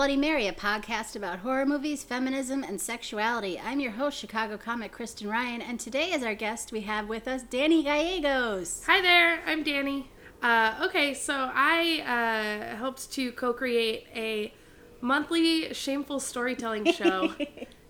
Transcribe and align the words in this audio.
Bloody 0.00 0.16
Mary, 0.16 0.46
a 0.46 0.52
podcast 0.54 1.14
about 1.14 1.40
horror 1.40 1.66
movies, 1.66 2.02
feminism, 2.02 2.64
and 2.64 2.80
sexuality. 2.80 3.60
I'm 3.62 3.80
your 3.80 3.90
host, 3.90 4.18
Chicago 4.18 4.56
comic 4.56 4.92
Kristen 4.92 5.28
Ryan, 5.28 5.60
and 5.60 5.78
today 5.78 6.12
as 6.12 6.22
our 6.22 6.34
guest 6.34 6.72
we 6.72 6.80
have 6.80 7.06
with 7.06 7.28
us 7.28 7.42
Danny 7.42 7.82
Gallegos. 7.82 8.82
Hi 8.86 9.02
there, 9.02 9.42
I'm 9.44 9.62
Danny. 9.62 10.08
Uh, 10.42 10.86
okay, 10.86 11.12
so 11.12 11.50
I 11.52 12.00
uh, 12.00 12.76
helped 12.76 13.12
to 13.12 13.30
co-create 13.32 14.06
a 14.14 14.54
monthly 15.02 15.74
shameful 15.74 16.18
storytelling 16.18 16.90
show 16.94 17.34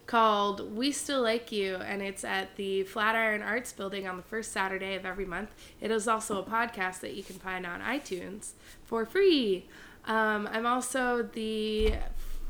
called 0.08 0.76
We 0.76 0.90
Still 0.90 1.22
Like 1.22 1.52
You, 1.52 1.76
and 1.76 2.02
it's 2.02 2.24
at 2.24 2.56
the 2.56 2.82
Flatiron 2.82 3.40
Arts 3.40 3.72
Building 3.72 4.08
on 4.08 4.16
the 4.16 4.24
first 4.24 4.50
Saturday 4.50 4.96
of 4.96 5.06
every 5.06 5.26
month. 5.26 5.50
It 5.80 5.92
is 5.92 6.08
also 6.08 6.42
a 6.42 6.44
podcast 6.44 6.98
that 7.02 7.14
you 7.14 7.22
can 7.22 7.36
find 7.36 7.64
on 7.64 7.80
iTunes 7.80 8.54
for 8.82 9.06
free. 9.06 9.68
Um, 10.06 10.48
I'm 10.52 10.66
also 10.66 11.22
the 11.22 11.94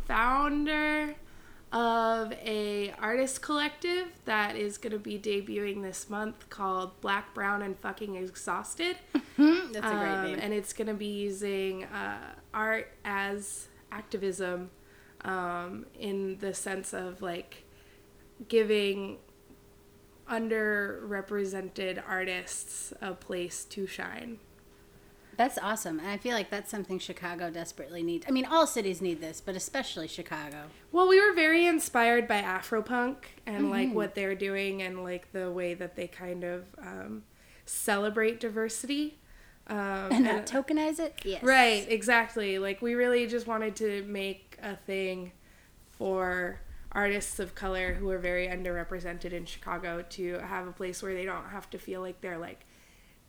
founder 0.07 1.15
of 1.73 2.33
a 2.33 2.93
artist 3.01 3.43
collective 3.43 4.09
that 4.25 4.57
is 4.57 4.77
going 4.77 4.93
to 4.93 4.99
be 4.99 5.19
debuting 5.19 5.83
this 5.83 6.11
month 6.11 6.49
called 6.51 7.01
Black, 7.01 7.33
Brown, 7.35 7.63
and 7.63 7.79
Fucking 7.79 8.17
Exhausted. 8.17 8.97
That's 9.13 9.23
a 9.37 9.81
great 9.81 9.83
Um, 9.85 10.25
name. 10.27 10.39
and 10.41 10.53
it's 10.53 10.73
going 10.73 10.89
to 10.89 10.95
be 10.95 11.07
using 11.07 11.85
uh, 11.85 12.19
art 12.53 12.93
as 13.05 13.69
activism 13.93 14.71
um, 15.25 15.87
in 15.99 16.39
the 16.39 16.55
sense 16.55 16.93
of 16.93 17.23
like 17.23 17.65
giving 18.49 19.19
underrepresented 20.29 22.03
artists 22.07 22.93
a 23.01 23.13
place 23.15 23.65
to 23.67 23.87
shine. 23.87 24.39
That's 25.41 25.57
awesome, 25.63 25.99
and 26.01 26.09
I 26.09 26.19
feel 26.19 26.35
like 26.35 26.51
that's 26.51 26.71
something 26.71 26.99
Chicago 26.99 27.49
desperately 27.49 28.03
needs. 28.03 28.27
I 28.29 28.31
mean, 28.31 28.45
all 28.45 28.67
cities 28.67 29.01
need 29.01 29.23
this, 29.23 29.41
but 29.41 29.57
especially 29.57 30.07
Chicago. 30.07 30.65
Well, 30.93 31.09
we 31.09 31.19
were 31.19 31.33
very 31.33 31.65
inspired 31.65 32.29
by 32.29 32.43
Afropunk 32.43 33.17
and 33.47 33.63
Mm-hmm. 33.63 33.71
like 33.71 33.95
what 33.95 34.15
they're 34.15 34.35
doing 34.35 34.83
and 34.83 35.03
like 35.03 35.33
the 35.33 35.51
way 35.51 35.73
that 35.73 35.97
they 35.97 36.09
kind 36.09 36.45
of 36.45 36.67
um, 36.77 37.23
celebrate 37.65 38.39
diversity. 38.39 39.19
Um, 39.67 39.77
And 40.13 40.25
not 40.25 40.45
tokenize 40.47 40.99
it? 40.99 41.15
Yes. 41.25 41.43
Right, 41.43 41.87
exactly. 41.89 42.59
Like 42.59 42.83
we 42.83 42.93
really 42.93 43.27
just 43.27 43.47
wanted 43.47 43.77
to 43.77 44.03
make 44.03 44.59
a 44.63 44.77
thing 44.77 45.33
for 45.89 46.61
artists 46.93 47.39
of 47.39 47.55
color 47.55 47.95
who 47.95 48.11
are 48.11 48.19
very 48.19 48.47
underrepresented 48.47 49.33
in 49.33 49.47
Chicago 49.47 50.05
to 50.11 50.35
have 50.41 50.67
a 50.67 50.73
place 50.73 51.03
where 51.03 51.15
they 51.15 51.25
don't 51.25 51.49
have 51.49 51.71
to 51.71 51.79
feel 51.79 52.03
like 52.03 52.21
they're 52.21 52.37
like 52.37 52.67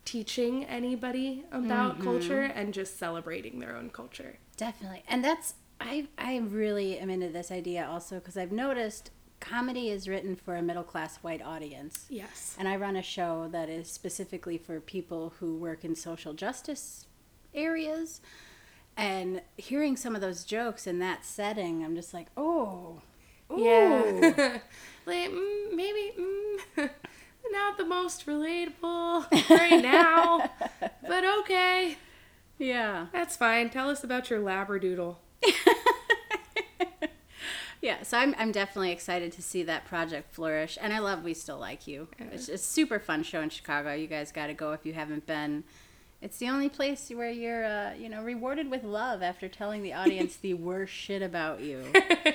teaching 0.06 0.66
anybody 0.66 1.44
about 1.52 1.94
Mm-hmm. 1.96 2.04
culture 2.04 2.42
and 2.42 2.74
just 2.74 2.98
celebrating 2.98 3.60
their 3.60 3.76
own 3.76 3.90
culture. 3.90 4.38
Definitely. 4.58 5.04
And 5.08 5.24
that's 5.24 5.54
I 5.80 6.08
I 6.18 6.38
really 6.38 6.98
am 7.00 7.10
into 7.10 7.30
this 7.30 7.52
idea 7.52 7.86
also 7.88 8.16
because 8.16 8.38
I've 8.38 8.52
noticed 8.52 9.12
comedy 9.40 9.90
is 9.90 10.08
written 10.08 10.36
for 10.36 10.56
a 10.56 10.61
middle 10.61 10.84
class 10.84 11.17
white 11.17 11.42
audience. 11.42 12.06
Yes. 12.10 12.56
And 12.60 12.67
I 12.67 12.76
run 12.76 12.95
a 12.95 13.02
show 13.02 13.48
that 13.52 13.70
is 13.70 13.90
specifically 13.90 14.58
for 14.60 14.80
people 14.80 15.34
who 15.40 15.56
work 15.58 15.84
in 15.84 15.95
social 15.95 16.34
justice 16.34 17.08
areas. 17.54 18.22
And 18.98 19.42
hearing 19.58 19.95
some 19.98 20.14
of 20.16 20.22
those 20.22 20.44
jokes 20.44 20.86
in 20.86 21.00
that 21.00 21.26
setting, 21.26 21.84
I'm 21.84 21.95
just 21.95 22.14
like, 22.14 22.28
oh, 22.38 23.02
ooh. 23.52 23.58
Yeah. 23.64 24.60
like 25.08 25.30
mm, 25.32 25.73
maybe 25.73 26.11
mm, 26.20 26.90
not 27.52 27.78
the 27.78 27.86
most 27.86 28.26
relatable 28.26 29.50
right 29.50 29.82
now, 29.82 30.50
but 31.08 31.23
okay. 31.39 31.98
yeah. 32.58 33.08
That's 33.12 33.36
fine. 33.36 33.70
Tell 33.70 33.89
us 33.89 34.04
about 34.04 34.30
your 34.30 34.39
labradoodle. 34.42 35.17
Yeah, 37.82 38.04
so 38.04 38.20
I'm, 38.20 38.36
I'm 38.38 38.52
definitely 38.52 38.92
excited 38.92 39.32
to 39.34 39.42
see 39.42 39.64
that 39.64 39.86
project 39.86 40.36
flourish. 40.36 40.78
And 40.80 40.94
I 40.94 41.00
love 41.00 41.23
We 41.23 41.34
Still 41.34 41.58
Like 41.58 41.88
You. 41.88 42.10
It's 42.20 42.48
a 42.48 42.58
super 42.60 43.00
fun 43.00 43.23
show 43.23 43.42
in 43.42 43.50
Chicago. 43.50 43.94
You 43.94 44.06
guys 44.06 44.32
got 44.32 44.48
to 44.48 44.54
go 44.54 44.72
if 44.73 44.86
you 44.86 44.94
haven't 44.94 45.26
been. 45.26 45.64
It's 46.21 46.37
the 46.37 46.49
only 46.49 46.70
place 46.70 47.09
where 47.09 47.32
you're, 47.32 47.65
uh, 47.65 47.93
you 47.95 48.08
know, 48.08 48.21
rewarded 48.21 48.70
with 48.70 48.83
love 48.83 49.23
after 49.23 49.49
telling 49.49 49.82
the 49.82 49.93
audience 49.93 50.36
the 50.36 50.54
worst 50.70 50.93
shit 50.93 51.23
about 51.23 51.61
you. 51.61 51.83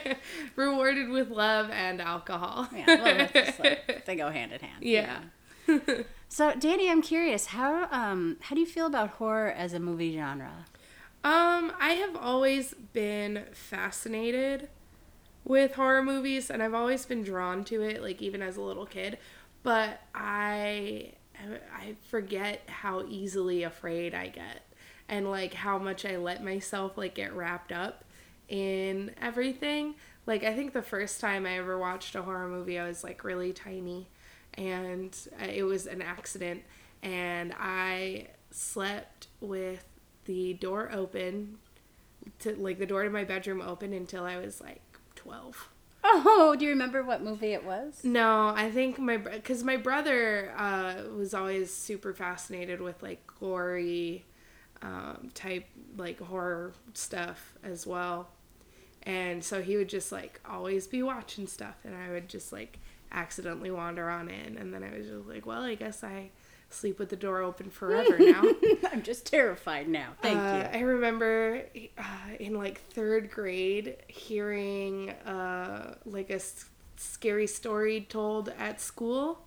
Rewarded 0.57 1.09
with 1.09 1.31
love 1.31 1.71
and 1.71 2.01
alcohol. 2.01 2.69
Yeah, 2.75 2.87
well, 2.87 3.29
just 3.33 3.61
like, 3.61 4.05
they 4.07 4.17
go 4.17 4.31
hand 4.31 4.53
in 4.53 4.61
hand. 4.61 4.83
Yeah. 4.83 5.21
So, 6.29 6.55
Danny, 6.59 6.91
I'm 6.91 7.03
curious 7.03 7.47
how 7.47 7.89
um 7.93 8.37
how 8.41 8.55
do 8.55 8.61
you 8.61 8.67
feel 8.67 8.87
about 8.87 9.11
horror 9.11 9.51
as 9.51 9.73
a 9.73 9.79
movie 9.81 10.17
genre? 10.17 10.67
Um, 11.23 11.73
I 11.81 11.95
have 12.01 12.17
always 12.17 12.75
been 12.93 13.45
fascinated 13.53 14.69
with 15.45 15.75
horror 15.75 16.03
movies 16.03 16.51
and 16.51 16.63
I've 16.63 16.75
always 16.75 17.07
been 17.07 17.23
drawn 17.23 17.65
to 17.65 17.83
it 17.83 18.03
like 18.03 18.21
even 18.21 18.43
as 18.43 18.57
a 18.57 18.61
little 18.61 18.87
kid, 18.87 19.19
but 19.63 20.01
I 20.15 21.13
I 21.75 21.95
forget 22.09 22.63
how 22.67 23.05
easily 23.09 23.63
afraid 23.63 24.15
I 24.15 24.29
get 24.29 24.63
and 25.09 25.31
like 25.31 25.55
how 25.55 25.79
much 25.79 26.05
I 26.05 26.17
let 26.17 26.45
myself 26.45 26.97
like 26.97 27.15
get 27.15 27.35
wrapped 27.35 27.73
up 27.73 28.05
in 28.49 29.13
everything. 29.21 29.95
Like 30.27 30.45
I 30.45 30.55
think 30.55 30.73
the 30.73 30.83
first 30.83 31.21
time 31.21 31.47
I 31.47 31.59
ever 31.59 31.79
watched 31.79 32.15
a 32.15 32.23
horror 32.23 32.49
movie 32.49 32.79
I 32.79 32.87
was 32.87 33.05
like 33.05 33.25
really 33.25 33.53
tiny 33.53 34.09
and 34.55 35.17
uh, 35.41 35.47
it 35.47 35.63
was 35.63 35.87
an 35.87 36.03
accident 36.03 36.63
and 37.03 37.55
I 37.59 38.29
slept 38.51 39.29
with 39.41 39.85
the 40.25 40.55
door 40.55 40.91
open 40.93 41.59
to 42.41 42.55
like 42.57 42.79
the 42.79 42.87
door 42.87 43.05
to 43.05 43.11
my 43.11 43.25
bedroom 43.25 43.61
open 43.61 43.93
until 43.93 44.25
I 44.25 44.39
was 44.39 44.61
like 44.61 44.83
12. 45.15 45.69
Oh, 46.29 46.57
do 46.59 46.65
you 46.65 46.71
remember 46.71 47.03
what 47.03 47.23
movie 47.23 47.53
it 47.53 47.65
was? 47.65 48.01
No, 48.03 48.53
I 48.55 48.71
think 48.71 48.99
my 48.99 49.17
because 49.19 49.63
my 49.63 49.77
brother 49.77 50.53
uh, 50.57 50.95
was 51.17 51.35
always 51.35 51.73
super 51.75 52.15
fascinated 52.15 52.81
with 52.81 53.03
like 53.03 53.27
gory 53.41 54.25
um, 54.83 55.31
type 55.35 55.67
like 55.97 56.21
horror 56.21 56.73
stuff 56.95 57.55
as 57.63 57.87
well, 57.87 58.29
and 59.03 59.45
so 59.45 59.63
he 59.63 59.77
would 59.77 59.89
just 59.89 60.11
like 60.13 60.41
always 60.49 60.87
be 60.87 61.03
watching 61.03 61.47
stuff, 61.47 61.77
and 61.85 61.95
I 61.95 62.11
would 62.11 62.29
just 62.29 62.53
like 62.53 62.79
accidentally 63.13 63.71
wander 63.71 64.09
on 64.09 64.29
in, 64.29 64.57
and 64.57 64.73
then 64.73 64.83
I 64.83 64.97
was 64.97 65.07
just 65.09 65.29
like, 65.29 65.47
well, 65.47 65.63
I 65.63 65.75
guess 65.75 66.03
I 66.03 66.31
sleep 66.71 66.99
with 66.99 67.09
the 67.09 67.17
door 67.17 67.41
open 67.43 67.71
forever 67.71 68.19
now. 68.19 68.45
I'm 68.93 69.03
just 69.03 69.27
terrified 69.27 69.89
now. 69.89 70.11
Thank 70.23 70.39
Uh, 70.39 70.69
you. 70.73 70.79
I 70.79 70.83
remember 70.83 71.63
uh, 71.99 72.03
in 72.41 72.55
like 72.55 72.81
third 72.91 73.31
grade 73.31 73.97
hearing 74.09 75.11
uh, 75.11 75.95
like 76.05 76.31
a 76.31 76.35
s- 76.37 76.67
scary 76.97 77.47
story 77.47 78.01
told 78.09 78.49
at 78.59 78.81
school 78.81 79.41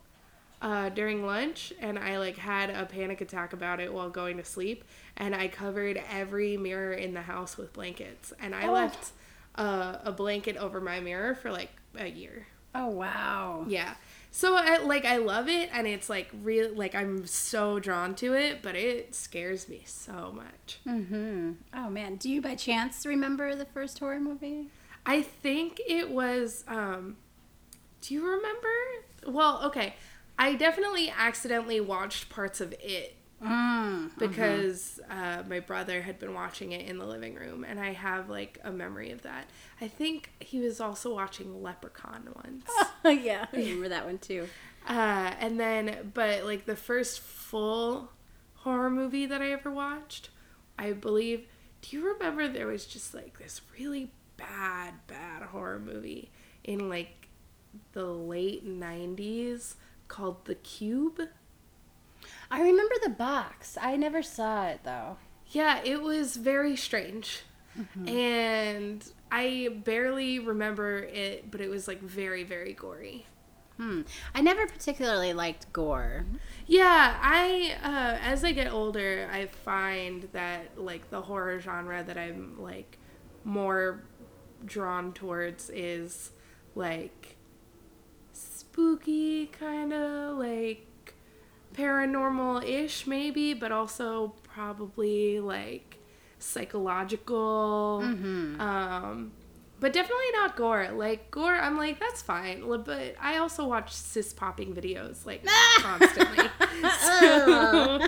uh, 0.61 0.89
during 0.89 1.25
lunch, 1.25 1.71
and 1.79 1.97
I 1.97 2.17
like 2.19 2.37
had 2.37 2.69
a 2.69 2.85
panic 2.85 3.21
attack 3.21 3.53
about 3.53 3.79
it 3.79 3.93
while 3.93 4.09
going 4.09 4.37
to 4.37 4.43
sleep, 4.45 4.83
and 5.15 5.33
I 5.35 5.47
covered 5.47 6.01
every 6.11 6.57
mirror 6.57 6.93
in 6.93 7.13
the 7.13 7.21
house 7.21 7.57
with 7.57 7.71
blankets, 7.73 8.33
and 8.41 8.53
I 8.53 8.67
Oh. 8.67 8.73
left 8.73 9.11
uh, 9.55 9.97
a 10.03 10.11
blanket 10.11 10.57
over 10.57 10.81
my 10.81 10.99
mirror 10.99 11.35
for 11.35 11.51
like 11.51 11.69
a 11.97 12.07
year. 12.07 12.47
Oh 12.75 12.87
wow. 12.87 13.65
Yeah. 13.67 13.95
So 14.31 14.55
I, 14.55 14.77
like 14.77 15.05
I 15.05 15.17
love 15.17 15.47
it 15.47 15.69
and 15.73 15.87
it's 15.87 16.09
like 16.09 16.29
real 16.43 16.73
like 16.73 16.93
I'm 16.93 17.25
so 17.25 17.79
drawn 17.79 18.15
to 18.15 18.33
it, 18.33 18.61
but 18.61 18.75
it 18.75 19.15
scares 19.15 19.67
me 19.67 19.83
so 19.85 20.31
much. 20.35 20.79
Mm-hmm. 20.87 21.53
Oh 21.73 21.89
man, 21.89 22.15
do 22.15 22.29
you 22.29 22.41
by 22.41 22.55
chance 22.55 23.05
remember 23.05 23.55
the 23.55 23.65
first 23.65 23.99
horror 23.99 24.19
movie? 24.19 24.67
I 25.05 25.21
think 25.21 25.81
it 25.87 26.09
was 26.09 26.63
um 26.67 27.17
do 28.01 28.13
you 28.13 28.25
remember? 28.25 28.67
Well, 29.27 29.61
okay. 29.65 29.95
I 30.37 30.55
definitely 30.55 31.09
accidentally 31.09 31.81
watched 31.81 32.29
parts 32.29 32.61
of 32.61 32.73
it 32.79 33.15
Mm. 33.41 34.11
because 34.19 34.99
uh, 35.09 35.43
my 35.47 35.61
brother 35.61 36.01
had 36.01 36.19
been 36.19 36.33
watching 36.33 36.73
it 36.73 36.89
in 36.89 36.97
the 36.97 37.05
living 37.05 37.35
room 37.35 37.63
and 37.63 37.79
I 37.79 37.93
have 37.93 38.29
like 38.29 38.59
a 38.63 38.71
memory 38.71 39.11
of 39.11 39.21
that. 39.21 39.49
I 39.79 39.87
think 39.87 40.31
he 40.39 40.59
was 40.59 40.81
also 40.81 41.13
watching 41.13 41.63
Leprechaun 41.63 42.27
once. 42.35 42.69
yeah, 43.23 43.45
I 43.53 43.55
remember 43.55 43.89
that 43.89 44.05
one 44.05 44.17
too. 44.17 44.47
Uh, 44.87 45.31
and 45.39 45.59
then, 45.59 46.11
but 46.13 46.43
like 46.43 46.65
the 46.65 46.75
first 46.75 47.19
full 47.21 48.11
horror 48.55 48.89
movie 48.89 49.25
that 49.25 49.41
I 49.41 49.51
ever 49.51 49.71
watched, 49.71 50.29
I 50.77 50.91
believe. 50.91 51.45
Do 51.81 51.95
you 51.95 52.05
remember 52.13 52.47
there 52.47 52.67
was 52.67 52.85
just 52.85 53.13
like 53.13 53.39
this 53.39 53.61
really 53.79 54.11
bad, 54.35 54.95
bad 55.07 55.43
horror 55.43 55.79
movie 55.79 56.31
in 56.63 56.89
like 56.89 57.29
the 57.93 58.05
late 58.05 58.67
90s 58.67 59.75
called 60.07 60.45
The 60.45 60.55
Cube? 60.55 61.21
I 62.51 62.61
remember 62.61 62.95
the 63.03 63.09
box. 63.09 63.77
I 63.81 63.95
never 63.95 64.21
saw 64.21 64.67
it 64.67 64.81
though. 64.83 65.17
Yeah, 65.47 65.81
it 65.83 66.01
was 66.01 66.35
very 66.35 66.75
strange. 66.75 67.41
And 68.07 69.05
I 69.31 69.69
barely 69.85 70.39
remember 70.39 70.99
it, 70.99 71.49
but 71.49 71.61
it 71.61 71.69
was 71.69 71.87
like 71.87 72.01
very, 72.01 72.43
very 72.43 72.73
gory. 72.73 73.25
Hmm. 73.77 74.01
I 74.35 74.41
never 74.41 74.67
particularly 74.67 75.31
liked 75.31 75.71
gore. 75.71 76.25
Yeah, 76.67 77.17
I 77.21 77.77
uh, 77.81 78.17
as 78.21 78.43
I 78.43 78.51
get 78.51 78.71
older, 78.71 79.29
I 79.31 79.45
find 79.45 80.27
that 80.33 80.77
like 80.77 81.09
the 81.09 81.21
horror 81.21 81.61
genre 81.61 82.03
that 82.03 82.17
I'm 82.17 82.61
like 82.61 82.97
more 83.45 84.03
drawn 84.65 85.13
towards 85.13 85.69
is 85.69 86.31
like 86.75 87.37
spooky 88.33 89.47
kind 89.47 89.93
of 89.93 90.37
like 90.37 90.85
paranormal 91.73 92.63
ish 92.67 93.07
maybe, 93.07 93.53
but 93.53 93.71
also 93.71 94.33
probably 94.43 95.39
like 95.39 95.97
psychological. 96.39 98.01
Um, 98.59 99.31
but 99.79 99.93
definitely 99.93 100.31
not 100.33 100.55
gore. 100.57 100.89
Like 100.91 101.31
gore, 101.31 101.55
I'm 101.55 101.77
like 101.77 101.99
that's 101.99 102.21
fine. 102.21 102.63
But 102.83 103.15
I 103.19 103.37
also 103.37 103.67
watch 103.67 103.93
cyst 103.93 104.35
popping 104.35 104.73
videos 104.73 105.25
like 105.25 105.45
constantly. 105.79 106.49
so, 106.99 107.99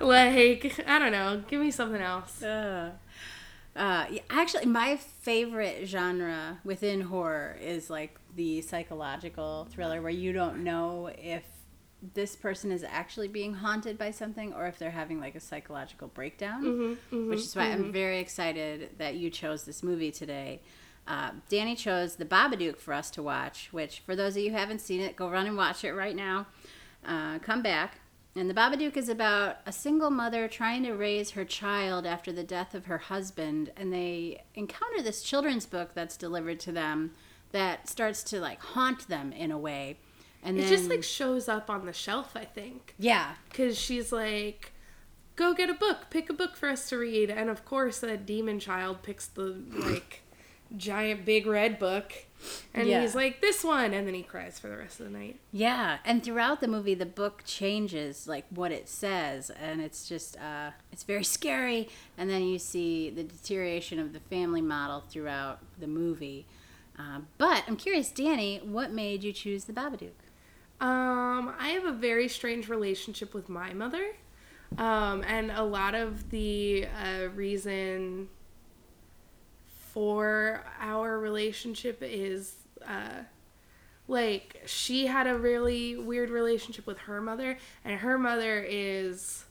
like 0.00 0.84
I 0.86 0.98
don't 0.98 1.12
know. 1.12 1.42
Give 1.48 1.60
me 1.60 1.70
something 1.70 2.00
else. 2.00 2.42
Uh, 2.42 2.92
uh, 3.76 4.06
yeah, 4.10 4.22
actually, 4.28 4.66
my 4.66 4.96
favorite 4.96 5.86
genre 5.86 6.58
within 6.64 7.00
horror 7.02 7.56
is 7.60 7.88
like 7.88 8.18
the 8.34 8.60
psychological 8.62 9.66
thriller 9.70 10.02
where 10.02 10.10
you 10.10 10.32
don't 10.32 10.62
know 10.64 11.10
if 11.16 11.44
this 12.14 12.34
person 12.36 12.72
is 12.72 12.82
actually 12.82 13.28
being 13.28 13.54
haunted 13.54 13.98
by 13.98 14.10
something 14.10 14.52
or 14.54 14.66
if 14.66 14.78
they're 14.78 14.90
having 14.90 15.20
like 15.20 15.34
a 15.34 15.40
psychological 15.40 16.08
breakdown. 16.08 16.96
which 17.10 17.40
is 17.40 17.54
why 17.56 17.64
I'm 17.64 17.92
very 17.92 18.18
excited 18.20 18.90
that 18.98 19.16
you 19.16 19.30
chose 19.30 19.64
this 19.64 19.82
movie 19.82 20.10
today. 20.10 20.62
Uh, 21.06 21.32
Danny 21.48 21.74
chose 21.74 22.16
The 22.16 22.24
Babadook 22.24 22.78
for 22.78 22.94
us 22.94 23.10
to 23.12 23.22
watch, 23.22 23.68
which 23.72 24.00
for 24.00 24.14
those 24.14 24.36
of 24.36 24.42
you 24.42 24.50
who 24.50 24.56
haven't 24.56 24.80
seen 24.80 25.00
it, 25.00 25.16
go 25.16 25.28
run 25.28 25.46
and 25.46 25.56
watch 25.56 25.82
it 25.84 25.92
right 25.92 26.14
now. 26.14 26.46
Uh, 27.04 27.38
come 27.40 27.62
back. 27.62 28.00
And 28.36 28.48
The 28.48 28.54
Babadook 28.54 28.96
is 28.96 29.08
about 29.08 29.56
a 29.66 29.72
single 29.72 30.10
mother 30.10 30.46
trying 30.46 30.84
to 30.84 30.92
raise 30.92 31.30
her 31.30 31.44
child 31.44 32.06
after 32.06 32.30
the 32.32 32.44
death 32.44 32.74
of 32.76 32.86
her 32.86 32.98
husband, 32.98 33.72
and 33.76 33.92
they 33.92 34.44
encounter 34.54 35.02
this 35.02 35.22
children's 35.22 35.66
book 35.66 35.90
that's 35.94 36.16
delivered 36.16 36.60
to 36.60 36.72
them 36.72 37.12
that 37.50 37.88
starts 37.88 38.22
to 38.24 38.40
like 38.40 38.60
haunt 38.60 39.08
them 39.08 39.32
in 39.32 39.50
a 39.50 39.58
way. 39.58 39.98
And 40.42 40.58
It 40.58 40.62
then, 40.62 40.70
just 40.70 40.88
like 40.88 41.02
shows 41.02 41.48
up 41.48 41.68
on 41.68 41.84
the 41.86 41.92
shelf, 41.92 42.32
I 42.34 42.44
think. 42.44 42.94
yeah, 42.98 43.34
Because 43.50 43.78
she's 43.78 44.10
like, 44.12 44.72
go 45.36 45.52
get 45.54 45.68
a 45.70 45.74
book, 45.74 46.06
pick 46.10 46.30
a 46.30 46.32
book 46.32 46.56
for 46.56 46.68
us 46.68 46.88
to 46.88 46.96
read. 46.98 47.30
And 47.30 47.50
of 47.50 47.64
course, 47.64 48.00
that 48.00 48.24
demon 48.26 48.58
child 48.58 49.02
picks 49.02 49.26
the 49.26 49.62
like 49.74 50.22
giant 50.76 51.24
big 51.26 51.46
red 51.46 51.78
book. 51.78 52.12
And 52.72 52.88
Yeah. 52.88 53.02
he's 53.02 53.14
like, 53.14 53.42
this 53.42 53.62
one. 53.62 53.92
And 53.92 54.06
then 54.06 54.14
he 54.14 54.22
cries 54.22 54.58
for 54.58 54.68
the 54.68 54.78
rest 54.78 54.98
of 54.98 55.12
the 55.12 55.18
night. 55.18 55.38
Yeah, 55.52 55.98
and 56.06 56.22
throughout 56.24 56.62
the 56.62 56.68
movie, 56.68 56.94
the 56.94 57.04
book 57.04 57.42
changes 57.44 58.26
like 58.26 58.46
what 58.48 58.72
it 58.72 58.88
says, 58.88 59.50
and 59.50 59.82
it's 59.82 60.08
just 60.08 60.38
uh, 60.38 60.70
it's 60.90 61.02
very 61.02 61.24
scary. 61.36 61.90
And 62.16 62.30
then 62.30 62.44
you 62.44 62.58
see 62.58 63.10
the 63.10 63.24
deterioration 63.24 63.98
of 63.98 64.14
the 64.14 64.20
family 64.20 64.62
model 64.62 65.02
throughout 65.06 65.58
the 65.78 65.86
movie. 65.86 66.46
Uh, 66.98 67.20
but 67.36 67.64
I'm 67.68 67.76
curious, 67.76 68.10
Danny, 68.10 68.58
what 68.64 68.90
made 68.90 69.22
you 69.22 69.34
choose 69.34 69.64
the 69.64 69.72
Babadook? 69.74 70.12
Um, 70.80 71.54
I 71.58 71.70
have 71.70 71.84
a 71.84 71.92
very 71.92 72.28
strange 72.28 72.68
relationship 72.68 73.34
with 73.34 73.48
my 73.48 73.74
mother. 73.74 74.14
Um, 74.78 75.24
and 75.26 75.50
a 75.50 75.62
lot 75.62 75.94
of 75.94 76.30
the 76.30 76.86
uh, 76.86 77.28
reason 77.34 78.28
for 79.92 80.64
our 80.80 81.18
relationship 81.18 81.98
is 82.00 82.54
uh, 82.86 83.24
like 84.06 84.62
she 84.66 85.06
had 85.06 85.26
a 85.26 85.36
really 85.36 85.96
weird 85.96 86.30
relationship 86.30 86.86
with 86.86 86.98
her 86.98 87.20
mother, 87.20 87.58
and 87.84 88.00
her 88.00 88.18
mother 88.18 88.64
is 88.66 89.44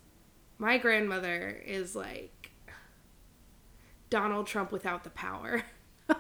my 0.58 0.78
grandmother 0.78 1.62
is 1.66 1.96
like 1.96 2.52
Donald 4.10 4.48
Trump 4.48 4.72
without 4.72 5.04
the 5.04 5.10
power. 5.10 5.64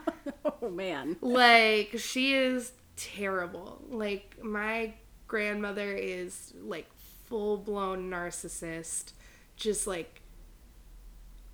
oh 0.45 0.69
man, 0.69 1.15
like 1.21 1.95
she 1.97 2.33
is 2.33 2.73
terrible 2.99 3.81
like 3.89 4.37
my 4.43 4.93
grandmother 5.27 5.93
is 5.93 6.53
like 6.61 6.85
full 7.27 7.55
blown 7.57 8.09
narcissist 8.11 9.13
just 9.55 9.87
like 9.87 10.21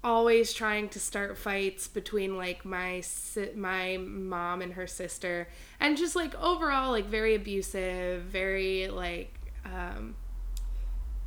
always 0.04 0.54
trying 0.54 0.88
to 0.90 1.00
start 1.00 1.38
fights 1.38 1.88
between 1.88 2.36
like 2.38 2.64
my 2.66 3.00
si- 3.02 3.52
my 3.56 3.98
mom 3.98 4.62
and 4.62 4.74
her 4.74 4.88
sister 4.88 5.48
and 5.80 5.98
just 5.98 6.16
like 6.16 6.34
overall 6.42 6.92
like 6.92 7.06
very 7.06 7.36
abusive 7.36 8.24
very 8.24 8.88
like 8.88 9.34
um 9.66 10.16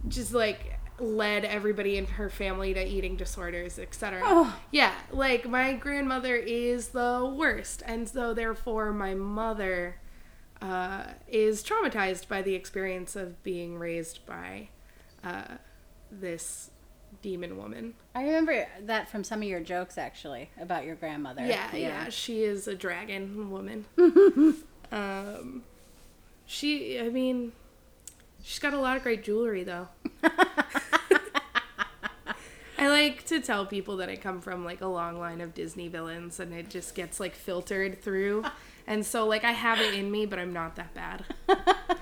just 0.09 0.33
like 0.33 0.79
led 1.01 1.45
everybody 1.45 1.97
in 1.97 2.07
her 2.07 2.29
family 2.29 2.73
to 2.75 2.85
eating 2.85 3.17
disorders 3.17 3.79
etc 3.79 4.21
Oh. 4.25 4.57
yeah 4.73 4.93
like 5.13 5.49
my 5.49 5.73
grandmother 5.75 6.35
is 6.37 6.89
the 6.89 7.33
worst 7.37 7.83
and 7.87 8.09
so 8.09 8.33
therefore 8.35 8.93
my 8.93 9.15
mother 9.15 9.97
uh, 10.61 11.05
is 11.29 11.63
traumatized 11.63 12.29
by 12.29 12.43
the 12.43 12.55
experience 12.55 13.17
of 13.17 13.43
being 13.43 13.79
raised 13.79 14.25
by 14.27 14.69
uh, 15.23 15.57
this 16.11 16.71
demon 17.23 17.57
woman 17.57 17.95
I 18.19 18.25
remember 18.25 18.67
that 18.87 19.09
from 19.09 19.23
some 19.23 19.43
of 19.43 19.49
your 19.49 19.61
jokes 19.61 19.97
actually 19.97 20.51
about 20.61 20.85
your 20.85 20.97
grandmother. 20.97 21.47
yeah, 21.47 21.73
yeah, 21.73 22.09
she 22.09 22.43
is 22.43 22.67
a 22.67 22.75
dragon 22.75 23.49
woman. 23.49 23.85
um, 24.91 25.63
she, 26.45 26.99
I 26.99 27.09
mean, 27.11 27.53
she's 28.43 28.59
got 28.59 28.75
a 28.75 28.81
lot 28.81 28.97
of 28.97 29.05
great 29.05 29.23
jewelry 29.23 29.63
though. 29.63 29.87
I 32.77 32.89
like 32.89 33.25
to 33.27 33.39
tell 33.39 33.67
people 33.67 33.99
that 33.99 34.09
I 34.09 34.17
come 34.17 34.41
from 34.41 34.65
like 34.65 34.81
a 34.81 34.89
long 34.89 35.21
line 35.21 35.41
of 35.41 35.55
Disney 35.55 35.87
villains, 35.87 36.41
and 36.41 36.53
it 36.53 36.69
just 36.69 36.97
gets 36.97 37.21
like 37.21 37.37
filtered 37.37 38.03
through, 38.03 38.45
and 38.89 39.05
so 39.05 39.27
like 39.27 39.45
I 39.45 39.53
have 39.53 39.81
it 39.81 39.93
in 39.95 40.11
me, 40.11 40.25
but 40.25 40.39
I'm 40.39 40.55
not 40.55 40.77
that 40.77 40.95
bad. 40.95 41.25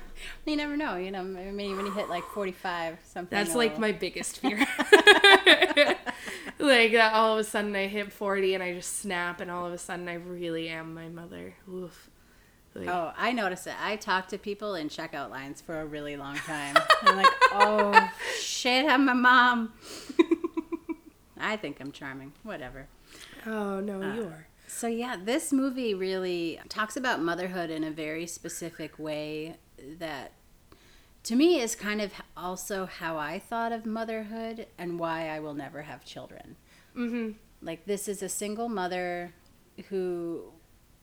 you 0.46 0.56
never 0.56 0.76
know, 0.76 0.94
you 0.96 1.10
know. 1.10 1.20
I 1.20 1.50
mean, 1.50 1.76
when 1.76 1.84
you 1.84 1.92
hit 1.92 2.08
like 2.08 2.22
45, 2.32 2.98
something. 3.02 3.36
That's 3.36 3.56
like 3.56 3.76
my 3.76 3.90
biggest 3.90 4.38
fear. 4.38 4.58
like 6.60 6.92
that 6.92 7.10
all 7.12 7.32
of 7.32 7.40
a 7.40 7.44
sudden 7.44 7.74
I 7.74 7.88
hit 7.88 8.12
40 8.12 8.54
and 8.54 8.62
I 8.62 8.72
just 8.72 9.00
snap 9.00 9.40
and 9.40 9.50
all 9.50 9.66
of 9.66 9.72
a 9.72 9.78
sudden 9.78 10.08
I 10.08 10.14
really 10.14 10.68
am 10.68 10.94
my 10.94 11.08
mother. 11.08 11.54
Oof. 11.68 12.08
Like, 12.72 12.88
Oh, 12.88 13.12
I 13.16 13.32
notice 13.32 13.66
it. 13.66 13.74
I 13.82 13.96
talk 13.96 14.28
to 14.28 14.38
people 14.38 14.76
in 14.76 14.88
checkout 14.88 15.30
lines 15.30 15.60
for 15.60 15.80
a 15.80 15.84
really 15.84 16.16
long 16.16 16.36
time. 16.36 16.76
I'm 17.02 17.16
like, 17.16 17.26
oh 17.50 18.10
shit, 18.38 18.86
I'm 18.86 19.06
my 19.06 19.12
mom. 19.12 19.72
I 21.36 21.56
think 21.56 21.80
I'm 21.80 21.90
charming. 21.90 22.32
Whatever. 22.44 22.86
oh 23.44 23.80
no, 23.80 24.00
uh, 24.00 24.14
you 24.14 24.22
are. 24.22 24.46
So 24.66 24.88
yeah, 24.88 25.16
this 25.22 25.52
movie 25.52 25.94
really 25.94 26.60
talks 26.68 26.96
about 26.96 27.22
motherhood 27.22 27.70
in 27.70 27.84
a 27.84 27.90
very 27.90 28.26
specific 28.26 28.98
way 28.98 29.56
that 29.98 30.32
to 31.24 31.34
me 31.36 31.60
is 31.60 31.74
kind 31.74 32.00
of 32.00 32.12
also 32.36 32.86
how 32.86 33.16
I 33.16 33.38
thought 33.38 33.72
of 33.72 33.84
motherhood 33.86 34.66
and 34.78 34.98
why 34.98 35.28
I 35.28 35.40
will 35.40 35.54
never 35.54 35.82
have 35.82 36.04
children. 36.04 36.56
Mm-hmm. 36.96 37.32
Like 37.62 37.86
this 37.86 38.08
is 38.08 38.22
a 38.22 38.28
single 38.28 38.68
mother 38.68 39.32
who 39.88 40.52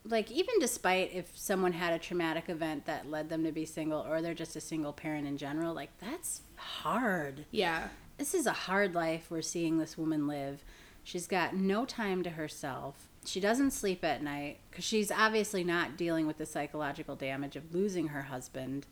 like 0.05 0.29
even 0.31 0.55
despite 0.59 1.13
if 1.13 1.31
someone 1.37 1.71
had 1.73 1.93
a 1.93 1.99
traumatic 1.99 2.49
event 2.49 2.85
that 2.85 3.09
led 3.09 3.29
them 3.29 3.43
to 3.45 3.51
be 3.51 3.65
single 3.65 4.05
or 4.07 4.21
they're 4.21 4.33
just 4.33 4.55
a 4.55 4.61
single 4.61 4.91
parent 4.93 5.25
in 5.27 5.37
general, 5.37 5.73
like 5.73 5.89
that's 5.99 6.41
hard 6.57 7.45
Yeah. 7.51 7.87
this 8.17 8.33
is 8.33 8.45
a 8.45 8.51
hard 8.53 8.93
life 8.93 9.27
we're 9.29 9.41
seeing 9.41 9.77
this 9.77 9.97
woman 9.97 10.27
live. 10.27 10.63
She's 11.03 11.27
got 11.27 11.55
no 11.55 11.85
time 11.85 12.23
to 12.23 12.31
herself. 12.31 13.09
She 13.25 13.39
doesn't 13.39 13.71
sleep 13.71 14.03
at 14.03 14.21
night 14.21 14.59
because 14.69 14.83
she's 14.85 15.11
obviously 15.11 15.63
not 15.63 15.97
dealing 15.97 16.27
with 16.27 16.37
the 16.37 16.45
psychological 16.45 17.15
damage 17.15 17.55
of 17.55 17.73
losing 17.73 18.09
her 18.09 18.23
husband. 18.23 18.85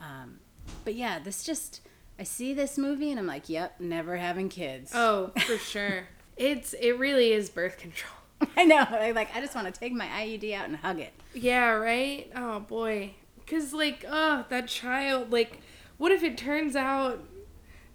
Um, 0.00 0.40
but 0.84 0.94
yeah, 0.94 1.18
this 1.18 1.42
just, 1.42 1.80
I 2.18 2.22
see 2.22 2.54
this 2.54 2.78
movie 2.78 3.10
and 3.10 3.18
I'm 3.18 3.26
like, 3.26 3.48
yep, 3.48 3.80
never 3.80 4.16
having 4.16 4.48
kids. 4.48 4.92
Oh, 4.94 5.32
for 5.46 5.58
sure. 5.58 6.04
It's 6.36 6.72
it 6.72 6.92
really 6.98 7.34
is 7.34 7.50
birth 7.50 7.76
control. 7.76 8.14
I 8.56 8.64
know. 8.64 8.86
I, 8.88 9.10
like, 9.10 9.28
I 9.36 9.42
just 9.42 9.54
want 9.54 9.66
to 9.74 9.78
take 9.78 9.92
my 9.92 10.06
IUD 10.06 10.54
out 10.54 10.68
and 10.68 10.76
hug 10.76 10.98
it. 10.98 11.12
Yeah, 11.34 11.72
right? 11.72 12.32
Oh 12.34 12.60
boy. 12.60 13.12
Cuz 13.46 13.74
like, 13.74 14.06
oh, 14.08 14.46
that 14.48 14.66
child 14.66 15.30
like 15.30 15.58
what 15.98 16.12
if 16.12 16.22
it 16.22 16.38
turns 16.38 16.76
out 16.76 17.22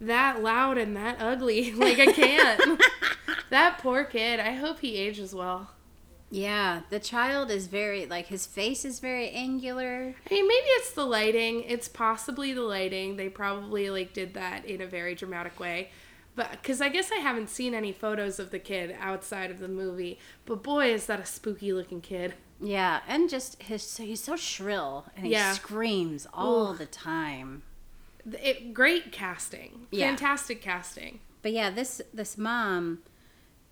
that 0.01 0.41
loud 0.43 0.77
and 0.77 0.95
that 0.95 1.17
ugly? 1.19 1.71
Like 1.75 1.99
I 1.99 2.07
can't. 2.11 2.81
that 3.49 3.77
poor 3.79 4.03
kid. 4.03 4.39
I 4.39 4.53
hope 4.53 4.79
he 4.79 4.95
ages 4.97 5.33
well. 5.33 5.71
Yeah, 6.31 6.81
the 6.89 6.99
child 6.99 7.51
is 7.51 7.67
very, 7.67 8.07
like, 8.07 8.25
his 8.27 8.45
face 8.47 8.83
is 8.83 8.99
very 8.99 9.29
angular. 9.29 10.15
I 10.29 10.33
mean, 10.33 10.47
maybe 10.47 10.65
it's 10.69 10.91
the 10.91 11.05
lighting. 11.05 11.61
It's 11.63 11.87
possibly 11.87 12.51
the 12.51 12.63
lighting. 12.63 13.15
They 13.15 13.29
probably 13.29 13.89
like 13.89 14.11
did 14.11 14.33
that 14.33 14.65
in 14.65 14.81
a 14.81 14.87
very 14.87 15.13
dramatic 15.15 15.59
way. 15.59 15.91
But 16.35 16.51
because 16.51 16.81
I 16.81 16.89
guess 16.89 17.11
I 17.11 17.17
haven't 17.17 17.49
seen 17.49 17.73
any 17.73 17.93
photos 17.93 18.39
of 18.39 18.49
the 18.51 18.59
kid 18.59 18.95
outside 18.99 19.51
of 19.51 19.59
the 19.59 19.67
movie. 19.69 20.19
But 20.45 20.63
boy, 20.63 20.91
is 20.93 21.05
that 21.05 21.19
a 21.21 21.25
spooky 21.25 21.71
looking 21.71 22.01
kid. 22.01 22.33
Yeah, 22.59 23.01
and 23.07 23.29
just 23.29 23.61
his, 23.63 23.83
so 23.83 24.03
he's 24.03 24.23
so 24.23 24.35
shrill 24.35 25.05
and 25.15 25.25
he 25.27 25.31
Yeah. 25.31 25.53
screams 25.53 26.27
all 26.33 26.69
Ugh. 26.69 26.77
the 26.77 26.85
time. 26.87 27.61
It, 28.45 28.73
great 28.73 29.11
casting. 29.11 29.87
Yeah. 29.91 30.07
Fantastic 30.07 30.61
casting. 30.61 31.19
But 31.41 31.51
yeah, 31.51 31.69
this 31.69 32.01
this 32.13 32.37
mom 32.37 32.99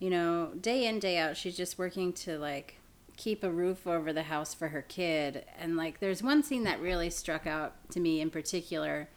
you 0.04 0.10
know, 0.10 0.52
day 0.60 0.86
in, 0.86 1.00
day 1.00 1.18
out, 1.18 1.38
she's 1.38 1.56
just 1.56 1.80
working 1.80 2.12
to 2.12 2.38
like 2.38 2.76
keep 3.16 3.42
a 3.42 3.50
roof 3.50 3.88
over 3.88 4.12
the 4.12 4.24
house 4.24 4.54
for 4.54 4.68
her 4.68 4.82
kid. 4.82 5.46
And 5.58 5.78
like, 5.78 6.02
there's 6.02 6.22
one 6.22 6.44
scene 6.44 6.66
that 6.66 6.82
really 6.82 7.10
struck 7.10 7.48
out 7.48 7.76
to 7.92 8.02
me 8.02 8.20
in 8.20 8.30
particular 8.30 9.08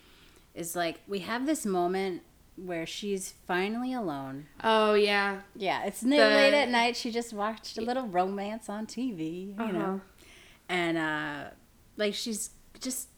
is 0.55 0.77
like, 0.77 1.01
we 1.09 1.19
have 1.21 1.45
this 1.45 1.67
moment 1.67 2.23
where 2.55 2.87
she's 2.87 3.35
finally 3.49 3.93
alone. 3.93 4.47
Oh 4.63 4.95
yeah. 4.95 5.41
Yeah, 5.57 5.85
it's 5.85 6.03
the... 6.03 6.11
late 6.11 6.55
at 6.55 6.69
night. 6.69 6.97
She 6.97 7.11
just 7.11 7.33
watched 7.33 7.77
a 7.79 7.81
little 7.81 8.07
romance 8.07 8.69
on 8.69 8.87
TV, 8.87 9.49
you 9.49 9.55
uh-huh. 9.59 9.73
know. 9.73 10.01
And 10.69 10.99
uh 10.99 11.45
like 11.97 12.15
she's 12.15 12.51
just 12.81 13.09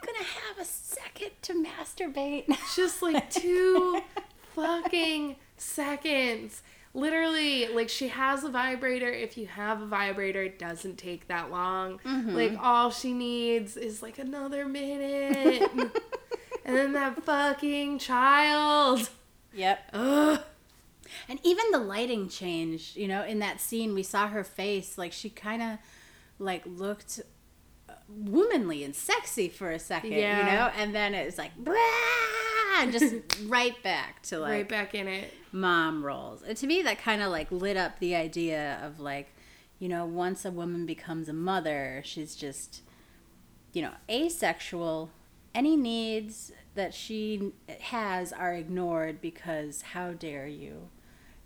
gonna 0.00 0.18
have 0.18 0.58
a 0.58 0.64
second 0.64 1.30
to 1.42 1.54
masturbate. 1.54 2.46
Just 2.76 3.02
like 3.02 3.30
two 3.30 4.00
fucking 4.54 5.36
seconds. 5.56 6.62
Literally, 6.92 7.68
like 7.68 7.88
she 7.88 8.08
has 8.08 8.42
a 8.42 8.50
vibrator. 8.50 9.10
If 9.10 9.38
you 9.38 9.46
have 9.46 9.80
a 9.80 9.86
vibrator, 9.86 10.42
it 10.42 10.58
doesn't 10.58 10.98
take 10.98 11.28
that 11.28 11.50
long. 11.50 12.00
Mm-hmm. 12.00 12.34
Like 12.34 12.58
all 12.60 12.90
she 12.90 13.12
needs 13.12 13.76
is 13.76 14.02
like 14.02 14.18
another 14.18 14.66
minute. 14.66 15.70
and 16.64 16.76
then 16.76 16.92
that 16.94 17.22
fucking 17.22 18.00
child. 18.00 19.08
Yep. 19.54 19.90
Ugh. 19.92 20.40
And 21.28 21.40
even 21.42 21.64
the 21.70 21.78
lighting 21.78 22.28
changed, 22.28 22.96
you 22.96 23.08
know, 23.08 23.24
in 23.24 23.38
that 23.40 23.60
scene 23.60 23.94
we 23.94 24.02
saw 24.02 24.28
her 24.28 24.44
face 24.44 24.98
like 24.98 25.12
she 25.12 25.30
kind 25.30 25.62
of 25.62 25.78
like 26.38 26.62
looked 26.66 27.20
womanly 28.16 28.84
and 28.84 28.94
sexy 28.94 29.48
for 29.48 29.70
a 29.70 29.78
second, 29.78 30.12
yeah. 30.12 30.38
you 30.38 30.52
know, 30.52 30.70
and 30.76 30.94
then 30.94 31.14
it's 31.14 31.38
like 31.38 31.52
and 32.78 32.92
just 32.92 33.14
right 33.46 33.80
back 33.82 34.22
to 34.22 34.38
like 34.38 34.50
right 34.50 34.68
back 34.68 34.94
in 34.94 35.08
it 35.08 35.32
mom 35.52 36.04
roles. 36.04 36.42
And 36.42 36.56
to 36.56 36.66
me, 36.66 36.82
that 36.82 36.98
kind 36.98 37.22
of 37.22 37.30
like 37.30 37.50
lit 37.50 37.76
up 37.76 37.98
the 37.98 38.14
idea 38.14 38.80
of 38.82 39.00
like, 39.00 39.34
you 39.78 39.88
know, 39.88 40.04
once 40.04 40.44
a 40.44 40.50
woman 40.50 40.86
becomes 40.86 41.28
a 41.28 41.32
mother, 41.32 42.02
she's 42.04 42.36
just, 42.36 42.82
you 43.72 43.82
know, 43.82 43.92
asexual. 44.10 45.10
Any 45.54 45.76
needs 45.76 46.52
that 46.74 46.94
she 46.94 47.52
has 47.80 48.32
are 48.32 48.54
ignored 48.54 49.20
because 49.20 49.82
how 49.82 50.12
dare 50.12 50.46
you 50.46 50.88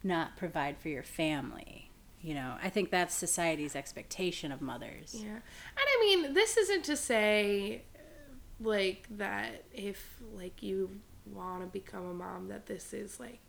not 0.02 0.36
provide 0.36 0.76
for 0.78 0.88
your 0.88 1.02
family? 1.02 1.83
You 2.24 2.32
know 2.32 2.54
i 2.62 2.70
think 2.70 2.90
that's 2.90 3.14
society's 3.14 3.76
expectation 3.76 4.50
of 4.50 4.62
mothers. 4.62 5.14
Yeah. 5.14 5.28
And 5.28 5.42
i 5.76 5.98
mean 6.00 6.32
this 6.32 6.56
isn't 6.56 6.84
to 6.84 6.96
say 6.96 7.82
like 8.60 9.06
that 9.18 9.64
if 9.74 10.16
like 10.34 10.62
you 10.62 10.90
want 11.26 11.60
to 11.60 11.66
become 11.66 12.06
a 12.06 12.14
mom 12.14 12.48
that 12.48 12.66
this 12.66 12.94
is 12.94 13.20
like 13.20 13.40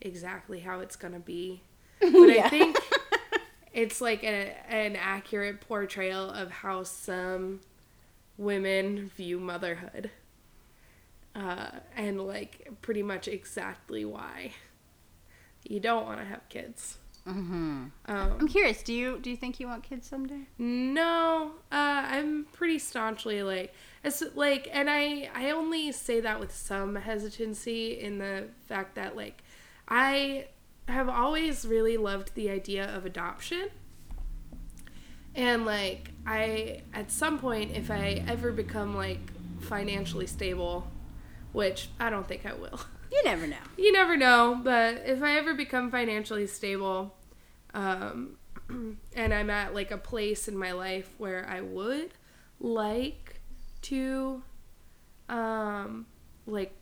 exactly 0.00 0.60
how 0.60 0.80
it's 0.80 0.96
gonna 0.96 1.20
be. 1.20 1.62
But 2.00 2.10
yeah. 2.10 2.46
i 2.46 2.48
think 2.48 2.78
it's 3.74 4.00
like 4.00 4.24
a, 4.24 4.56
an 4.70 4.96
accurate 4.96 5.60
portrayal 5.60 6.30
of 6.30 6.50
how 6.50 6.84
some 6.84 7.60
women 8.38 9.10
view 9.14 9.38
motherhood 9.38 10.10
uh, 11.34 11.70
and 11.94 12.26
like 12.26 12.68
pretty 12.80 13.02
much 13.02 13.28
exactly 13.28 14.06
why 14.06 14.52
you 15.68 15.78
don't 15.78 16.06
want 16.06 16.18
to 16.18 16.24
have 16.24 16.48
kids 16.48 16.96
Mm-hmm. 17.26 17.84
Um, 18.06 18.36
I'm 18.40 18.48
curious. 18.48 18.82
Do 18.82 18.92
you 18.92 19.18
do 19.20 19.30
you 19.30 19.36
think 19.36 19.60
you 19.60 19.66
want 19.66 19.82
kids 19.82 20.08
someday? 20.08 20.40
No, 20.58 21.52
uh, 21.70 21.74
I'm 21.74 22.46
pretty 22.52 22.78
staunchly 22.78 23.42
like 23.42 23.74
it's 24.02 24.22
like, 24.34 24.68
and 24.72 24.88
I 24.88 25.28
I 25.34 25.50
only 25.50 25.92
say 25.92 26.20
that 26.20 26.40
with 26.40 26.54
some 26.54 26.96
hesitancy 26.96 28.00
in 28.00 28.18
the 28.18 28.48
fact 28.66 28.94
that 28.94 29.16
like 29.16 29.42
I 29.88 30.46
have 30.88 31.08
always 31.08 31.66
really 31.66 31.96
loved 31.96 32.34
the 32.34 32.50
idea 32.50 32.94
of 32.96 33.04
adoption. 33.04 33.68
And 35.34 35.66
like 35.66 36.10
I 36.26 36.82
at 36.94 37.10
some 37.10 37.38
point 37.38 37.76
if 37.76 37.90
I 37.90 38.24
ever 38.26 38.50
become 38.50 38.96
like 38.96 39.20
financially 39.60 40.26
stable, 40.26 40.90
which 41.52 41.90
I 42.00 42.08
don't 42.08 42.26
think 42.26 42.46
I 42.46 42.54
will. 42.54 42.80
You 43.10 43.22
never 43.24 43.46
know. 43.46 43.56
You 43.76 43.92
never 43.92 44.16
know, 44.16 44.60
but 44.62 45.02
if 45.04 45.22
I 45.22 45.36
ever 45.36 45.54
become 45.54 45.90
financially 45.90 46.46
stable, 46.46 47.14
um, 47.74 48.36
and 48.68 49.34
I'm 49.34 49.50
at 49.50 49.74
like 49.74 49.90
a 49.90 49.98
place 49.98 50.48
in 50.48 50.56
my 50.56 50.72
life 50.72 51.12
where 51.18 51.46
I 51.48 51.60
would 51.60 52.12
like 52.60 53.40
to, 53.82 54.42
um, 55.28 56.06
like, 56.46 56.72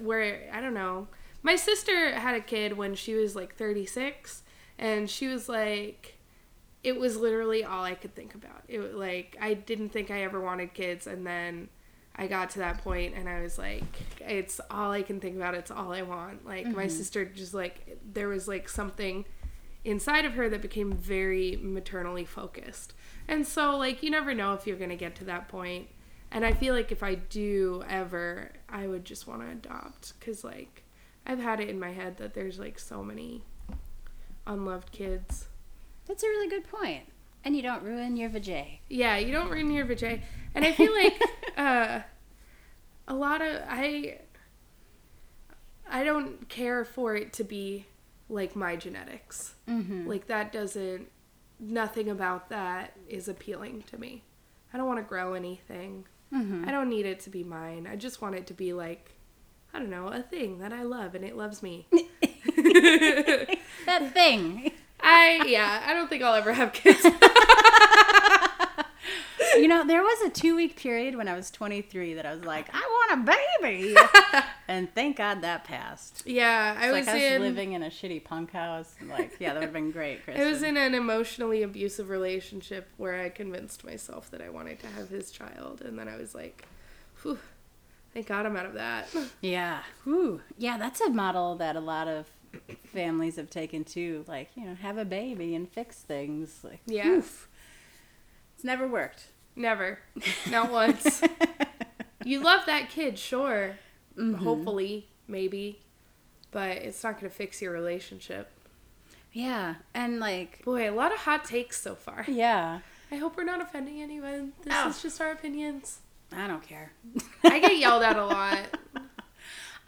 where 0.00 0.50
I 0.52 0.60
don't 0.60 0.74
know. 0.74 1.08
My 1.42 1.56
sister 1.56 2.12
had 2.14 2.34
a 2.34 2.40
kid 2.40 2.76
when 2.76 2.94
she 2.94 3.14
was 3.14 3.34
like 3.34 3.56
36, 3.56 4.42
and 4.78 5.08
she 5.08 5.26
was 5.26 5.48
like, 5.48 6.18
it 6.82 6.98
was 6.98 7.16
literally 7.16 7.64
all 7.64 7.84
I 7.84 7.94
could 7.94 8.14
think 8.14 8.34
about. 8.34 8.62
It 8.68 8.94
like 8.94 9.36
I 9.40 9.54
didn't 9.54 9.90
think 9.90 10.10
I 10.10 10.22
ever 10.22 10.40
wanted 10.40 10.74
kids, 10.74 11.06
and 11.06 11.26
then 11.26 11.68
I 12.16 12.26
got 12.26 12.50
to 12.50 12.58
that 12.58 12.82
point 12.82 13.14
and 13.14 13.28
I 13.28 13.40
was 13.40 13.58
like, 13.58 13.84
it's 14.20 14.60
all 14.70 14.92
I 14.92 15.02
can 15.02 15.20
think 15.20 15.36
about. 15.36 15.54
It's 15.54 15.70
all 15.70 15.92
I 15.92 16.02
want. 16.02 16.44
Like 16.44 16.66
mm-hmm. 16.66 16.76
my 16.76 16.86
sister 16.86 17.24
just 17.24 17.54
like 17.54 17.98
there 18.12 18.28
was 18.28 18.46
like 18.48 18.68
something 18.68 19.24
inside 19.84 20.24
of 20.24 20.34
her 20.34 20.48
that 20.48 20.60
became 20.60 20.92
very 20.92 21.58
maternally 21.62 22.24
focused. 22.24 22.92
And 23.28 23.46
so 23.46 23.76
like 23.76 24.02
you 24.02 24.10
never 24.10 24.34
know 24.34 24.54
if 24.54 24.66
you're 24.66 24.76
going 24.76 24.90
to 24.90 24.96
get 24.96 25.14
to 25.16 25.24
that 25.24 25.48
point. 25.48 25.88
And 26.32 26.44
I 26.44 26.52
feel 26.52 26.74
like 26.74 26.92
if 26.92 27.02
I 27.02 27.16
do 27.16 27.82
ever, 27.88 28.52
I 28.68 28.86
would 28.86 29.04
just 29.04 29.26
want 29.26 29.42
to 29.42 29.48
adopt 29.48 30.18
cuz 30.20 30.44
like 30.44 30.84
I've 31.26 31.40
had 31.40 31.60
it 31.60 31.68
in 31.68 31.78
my 31.78 31.92
head 31.92 32.18
that 32.18 32.34
there's 32.34 32.58
like 32.58 32.78
so 32.78 33.02
many 33.02 33.44
unloved 34.46 34.92
kids. 34.92 35.48
That's 36.06 36.22
a 36.22 36.28
really 36.28 36.48
good 36.48 36.64
point. 36.68 37.04
And 37.44 37.56
you 37.56 37.62
don't 37.62 37.82
ruin 37.82 38.16
your 38.16 38.30
vajay. 38.30 38.80
Yeah, 38.88 39.16
you 39.16 39.32
don't 39.32 39.50
ruin 39.50 39.70
your 39.70 39.86
vajay. 39.86 40.20
And 40.54 40.64
I 40.64 40.72
feel 40.72 40.92
like 40.92 41.22
uh, 41.56 42.00
a 43.08 43.14
lot 43.14 43.40
of 43.42 43.62
I 43.68 44.18
I 45.88 46.04
don't 46.04 46.48
care 46.48 46.84
for 46.84 47.16
it 47.16 47.32
to 47.34 47.44
be 47.44 47.86
like 48.28 48.54
my 48.54 48.76
genetics. 48.76 49.54
Mm-hmm. 49.68 50.06
Like 50.08 50.26
that 50.28 50.52
doesn't 50.52 51.08
nothing 51.58 52.08
about 52.08 52.48
that 52.50 52.96
is 53.08 53.28
appealing 53.28 53.82
to 53.88 53.98
me. 53.98 54.24
I 54.72 54.78
don't 54.78 54.86
want 54.86 54.98
to 55.00 55.04
grow 55.04 55.34
anything. 55.34 56.06
Mm-hmm. 56.32 56.64
I 56.66 56.70
don't 56.70 56.88
need 56.88 57.06
it 57.06 57.20
to 57.20 57.30
be 57.30 57.42
mine. 57.42 57.88
I 57.90 57.96
just 57.96 58.22
want 58.22 58.36
it 58.36 58.46
to 58.48 58.54
be 58.54 58.72
like 58.72 59.16
I 59.72 59.78
don't 59.78 59.90
know, 59.90 60.08
a 60.08 60.20
thing 60.20 60.58
that 60.58 60.72
I 60.72 60.82
love 60.82 61.14
and 61.14 61.24
it 61.24 61.36
loves 61.36 61.62
me. 61.62 61.86
that 63.86 64.10
thing. 64.12 64.72
I 65.02 65.44
yeah, 65.46 65.82
I 65.86 65.94
don't 65.94 66.08
think 66.08 66.22
I'll 66.22 66.34
ever 66.34 66.52
have 66.52 66.72
kids. 66.72 67.04
you 69.56 69.68
know, 69.68 69.86
there 69.86 70.02
was 70.02 70.20
a 70.22 70.30
two 70.30 70.56
week 70.56 70.76
period 70.76 71.16
when 71.16 71.28
I 71.28 71.34
was 71.34 71.50
23 71.50 72.14
that 72.14 72.26
I 72.26 72.34
was 72.34 72.44
like, 72.44 72.68
I 72.72 72.80
want 72.80 73.28
a 73.28 73.36
baby. 73.62 73.96
and 74.68 74.92
thank 74.94 75.16
God 75.16 75.42
that 75.42 75.64
passed. 75.64 76.22
Yeah, 76.26 76.76
I 76.78 76.90
was, 76.90 77.06
like 77.06 77.08
I 77.08 77.14
was 77.14 77.22
in, 77.22 77.42
living 77.42 77.72
in 77.72 77.82
a 77.82 77.88
shitty 77.90 78.24
punk 78.24 78.52
house. 78.52 78.94
Like, 79.08 79.36
yeah, 79.38 79.48
that 79.48 79.54
would 79.56 79.64
have 79.64 79.72
been 79.72 79.90
great, 79.90 80.24
Kristen. 80.24 80.42
I 80.46 80.48
was 80.48 80.62
in 80.62 80.76
an 80.76 80.94
emotionally 80.94 81.62
abusive 81.62 82.08
relationship 82.08 82.88
where 82.96 83.20
I 83.20 83.28
convinced 83.28 83.84
myself 83.84 84.30
that 84.30 84.40
I 84.40 84.48
wanted 84.48 84.80
to 84.80 84.86
have 84.88 85.08
his 85.08 85.30
child. 85.30 85.82
And 85.82 85.98
then 85.98 86.08
I 86.08 86.16
was 86.16 86.34
like, 86.34 86.66
whew, 87.22 87.38
thank 88.14 88.26
God 88.26 88.46
I'm 88.46 88.56
out 88.56 88.66
of 88.66 88.74
that. 88.74 89.08
Yeah. 89.40 89.80
Whew. 90.04 90.42
Yeah, 90.58 90.78
that's 90.78 91.00
a 91.00 91.10
model 91.10 91.56
that 91.56 91.76
a 91.76 91.80
lot 91.80 92.08
of 92.08 92.26
families 92.92 93.36
have 93.36 93.50
taken 93.50 93.84
too. 93.84 94.24
Like, 94.26 94.50
you 94.54 94.64
know, 94.64 94.74
have 94.74 94.98
a 94.98 95.04
baby 95.04 95.54
and 95.54 95.68
fix 95.68 95.98
things. 95.98 96.60
Like, 96.62 96.80
yeah. 96.86 97.08
Oof. 97.08 97.48
It's 98.54 98.64
never 98.64 98.86
worked. 98.86 99.28
Never. 99.56 99.98
Not 100.50 100.70
once. 100.70 101.22
you 102.24 102.40
love 102.40 102.66
that 102.66 102.90
kid, 102.90 103.18
sure. 103.18 103.76
Mm-hmm. 104.16 104.44
Hopefully, 104.44 105.08
maybe. 105.28 105.80
But 106.50 106.78
it's 106.78 107.02
not 107.04 107.20
going 107.20 107.30
to 107.30 107.36
fix 107.36 107.62
your 107.62 107.72
relationship. 107.72 108.50
Yeah. 109.32 109.76
And 109.94 110.18
like. 110.18 110.64
Boy, 110.64 110.90
a 110.90 110.92
lot 110.92 111.12
of 111.12 111.18
hot 111.18 111.44
takes 111.44 111.80
so 111.80 111.94
far. 111.94 112.24
Yeah. 112.26 112.80
I 113.12 113.16
hope 113.16 113.36
we're 113.36 113.44
not 113.44 113.60
offending 113.60 114.02
anyone. 114.02 114.52
This 114.62 114.74
oh. 114.76 114.88
is 114.88 115.02
just 115.02 115.20
our 115.20 115.30
opinions. 115.32 116.00
I 116.32 116.46
don't 116.46 116.62
care. 116.62 116.92
I 117.44 117.58
get 117.58 117.76
yelled 117.78 118.02
at 118.02 118.16
a 118.16 118.24
lot. 118.24 118.58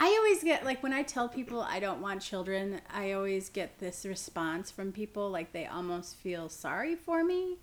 I 0.02 0.16
always 0.18 0.42
get 0.42 0.64
like 0.64 0.82
when 0.82 0.92
I 0.92 1.04
tell 1.04 1.28
people 1.28 1.60
I 1.60 1.78
don't 1.78 2.00
want 2.00 2.22
children, 2.22 2.80
I 2.92 3.12
always 3.12 3.48
get 3.48 3.78
this 3.78 4.04
response 4.04 4.68
from 4.68 4.90
people 4.90 5.30
like 5.30 5.52
they 5.52 5.64
almost 5.64 6.16
feel 6.16 6.48
sorry 6.48 6.96
for 6.96 7.22
me. 7.22 7.58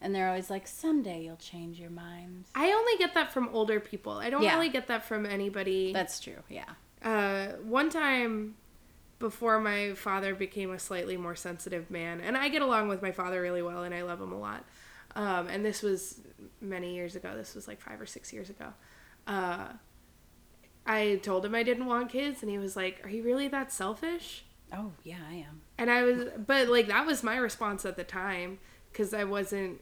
And 0.00 0.14
they're 0.14 0.26
always 0.26 0.48
like, 0.48 0.66
someday 0.66 1.24
you'll 1.24 1.36
change 1.36 1.78
your 1.78 1.90
minds. 1.90 2.48
I 2.54 2.72
only 2.72 2.96
get 2.96 3.12
that 3.12 3.30
from 3.30 3.50
older 3.52 3.78
people. 3.78 4.14
I 4.14 4.30
don't 4.30 4.42
yeah. 4.42 4.54
really 4.54 4.70
get 4.70 4.86
that 4.86 5.04
from 5.04 5.26
anybody. 5.26 5.92
That's 5.92 6.18
true, 6.18 6.42
yeah. 6.48 6.64
Uh, 7.02 7.48
one 7.62 7.90
time 7.90 8.54
before 9.18 9.60
my 9.60 9.92
father 9.92 10.34
became 10.34 10.70
a 10.70 10.78
slightly 10.78 11.18
more 11.18 11.36
sensitive 11.36 11.90
man, 11.90 12.22
and 12.22 12.38
I 12.38 12.48
get 12.48 12.62
along 12.62 12.88
with 12.88 13.02
my 13.02 13.12
father 13.12 13.42
really 13.42 13.62
well 13.62 13.82
and 13.82 13.94
I 13.94 14.00
love 14.00 14.22
him 14.22 14.32
a 14.32 14.38
lot. 14.38 14.64
Um, 15.14 15.48
and 15.48 15.62
this 15.62 15.82
was 15.82 16.22
many 16.62 16.94
years 16.94 17.16
ago. 17.16 17.36
This 17.36 17.54
was 17.54 17.68
like 17.68 17.82
five 17.82 18.00
or 18.00 18.06
six 18.06 18.32
years 18.32 18.48
ago. 18.48 18.72
Uh, 19.26 19.68
I 20.86 21.16
told 21.22 21.44
him 21.44 21.54
I 21.54 21.62
didn't 21.62 21.86
want 21.86 22.10
kids, 22.10 22.42
and 22.42 22.50
he 22.50 22.58
was 22.58 22.76
like, 22.76 23.00
Are 23.04 23.10
you 23.10 23.22
really 23.22 23.48
that 23.48 23.72
selfish? 23.72 24.44
Oh 24.72 24.92
yeah, 25.04 25.18
I 25.28 25.34
am. 25.34 25.62
And 25.78 25.90
I 25.90 26.02
was, 26.02 26.28
but 26.46 26.68
like 26.68 26.88
that 26.88 27.06
was 27.06 27.22
my 27.22 27.36
response 27.36 27.84
at 27.84 27.96
the 27.96 28.04
time 28.04 28.58
because 28.90 29.14
I 29.14 29.24
wasn't 29.24 29.80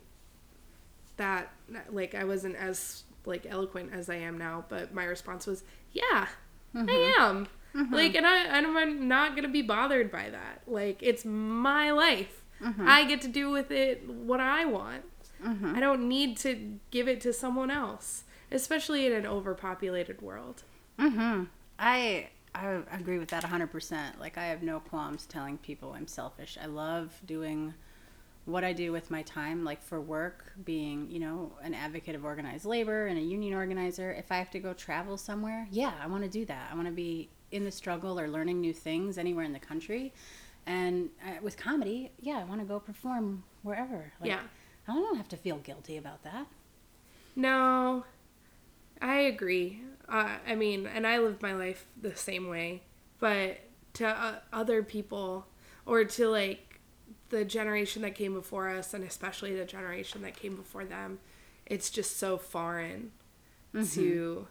that 1.17 1.51
like 1.91 2.15
I 2.15 2.25
wasn't 2.25 2.57
as 2.57 3.05
like 3.25 3.47
eloquent 3.49 3.93
as 3.93 4.11
I 4.11 4.17
am 4.17 4.39
now. 4.39 4.65
But 4.69 4.93
my 4.93 5.05
response 5.05 5.47
was, 5.47 5.65
yeah, 5.93 6.27
I 6.75 6.79
mm-hmm. 6.79 7.21
am. 7.23 7.49
Mm-hmm. 7.75 7.95
Like, 7.95 8.15
and 8.15 8.27
I 8.27 8.45
and 8.45 8.67
I'm 8.67 9.09
not 9.09 9.35
gonna 9.37 9.49
be 9.49 9.63
bothered 9.63 10.11
by 10.11 10.31
that. 10.31 10.63
Like, 10.67 11.03
it's 11.03 11.25
my 11.25 11.91
life. 11.91 12.43
Mm-hmm. 12.63 12.89
I 12.89 13.05
get 13.05 13.21
to 13.23 13.29
do 13.29 13.51
with 13.51 13.71
it 13.71 14.09
what 14.09 14.41
I 14.41 14.65
want. 14.65 15.05
I 15.77 15.79
don't 15.79 16.09
need 16.09 16.39
to 16.39 16.79
give 16.91 17.07
it 17.07 17.21
to 17.21 17.33
someone 17.35 17.71
else, 17.71 18.25
especially 18.51 19.05
in 19.05 19.13
an 19.13 19.27
overpopulated 19.27 20.23
world. 20.23 20.63
Mm-hmm. 20.99 21.45
I 21.79 22.29
I 22.55 22.83
agree 22.93 23.19
with 23.19 23.31
that 23.31 23.43
100%. 23.43 24.19
Like 24.21 24.39
I 24.39 24.47
have 24.47 24.63
no 24.63 24.81
qualms 24.81 25.27
telling 25.27 25.59
people 25.59 25.93
I'm 25.93 26.07
selfish. 26.07 26.57
I 26.61 26.67
love 26.67 27.13
doing 27.27 27.75
what 28.45 28.63
I 28.63 28.73
do 28.73 28.93
with 28.93 29.11
my 29.11 29.23
time 29.23 29.65
like 29.65 29.83
for 29.83 30.01
work 30.01 30.53
being, 30.65 31.11
you 31.11 31.19
know, 31.19 31.53
an 31.63 31.75
advocate 31.75 32.15
of 32.15 32.25
organized 32.25 32.65
labor 32.67 33.07
and 33.07 33.19
a 33.19 33.23
union 33.23 33.55
organizer. 33.55 34.13
If 34.13 34.31
I 34.31 34.37
have 34.37 34.51
to 34.51 34.59
go 34.61 34.73
travel 34.75 35.17
somewhere, 35.17 35.67
yeah, 35.71 35.95
I 36.03 36.07
want 36.07 36.23
to 36.25 36.29
do 36.31 36.45
that. 36.47 36.69
I 36.71 36.75
want 36.75 36.87
to 36.87 36.93
be 36.93 37.29
in 37.51 37.65
the 37.65 37.71
struggle 37.71 38.21
or 38.21 38.29
learning 38.29 38.61
new 38.61 38.73
things 38.73 39.19
anywhere 39.19 39.45
in 39.45 39.53
the 39.53 39.59
country. 39.59 40.13
And 40.67 41.11
uh, 41.27 41.41
with 41.43 41.57
comedy, 41.57 42.11
yeah, 42.21 42.39
I 42.39 42.45
want 42.45 42.61
to 42.61 42.67
go 42.67 42.79
perform 42.81 43.45
wherever. 43.63 44.13
Like, 44.21 44.29
Yeah. 44.31 44.41
I 44.87 44.93
don't 44.95 45.17
have 45.17 45.29
to 45.31 45.37
feel 45.37 45.57
guilty 45.59 45.97
about 45.97 46.23
that. 46.25 46.47
No, 47.37 48.05
I 49.01 49.17
agree. 49.21 49.81
Uh, 50.09 50.31
I 50.47 50.55
mean, 50.55 50.87
and 50.87 51.07
I 51.07 51.19
lived 51.19 51.43
my 51.43 51.55
life 51.55 51.87
the 52.01 52.15
same 52.15 52.49
way, 52.49 52.83
but 53.19 53.59
to 53.95 54.07
uh, 54.07 54.35
other 54.53 54.83
people 54.83 55.47
or 55.87 56.05
to 56.05 56.29
like 56.29 56.81
the 57.31 57.45
generation 57.45 58.03
that 58.03 58.15
came 58.15 58.35
before 58.35 58.69
us, 58.69 58.95
and 58.95 59.05
especially 59.05 59.55
the 59.55 59.65
generation 59.65 60.23
that 60.23 60.37
came 60.37 60.57
before 60.57 60.85
them, 60.85 61.19
it's 61.67 61.91
just 61.91 62.19
so 62.19 62.37
foreign 62.37 63.13
to 63.95 64.47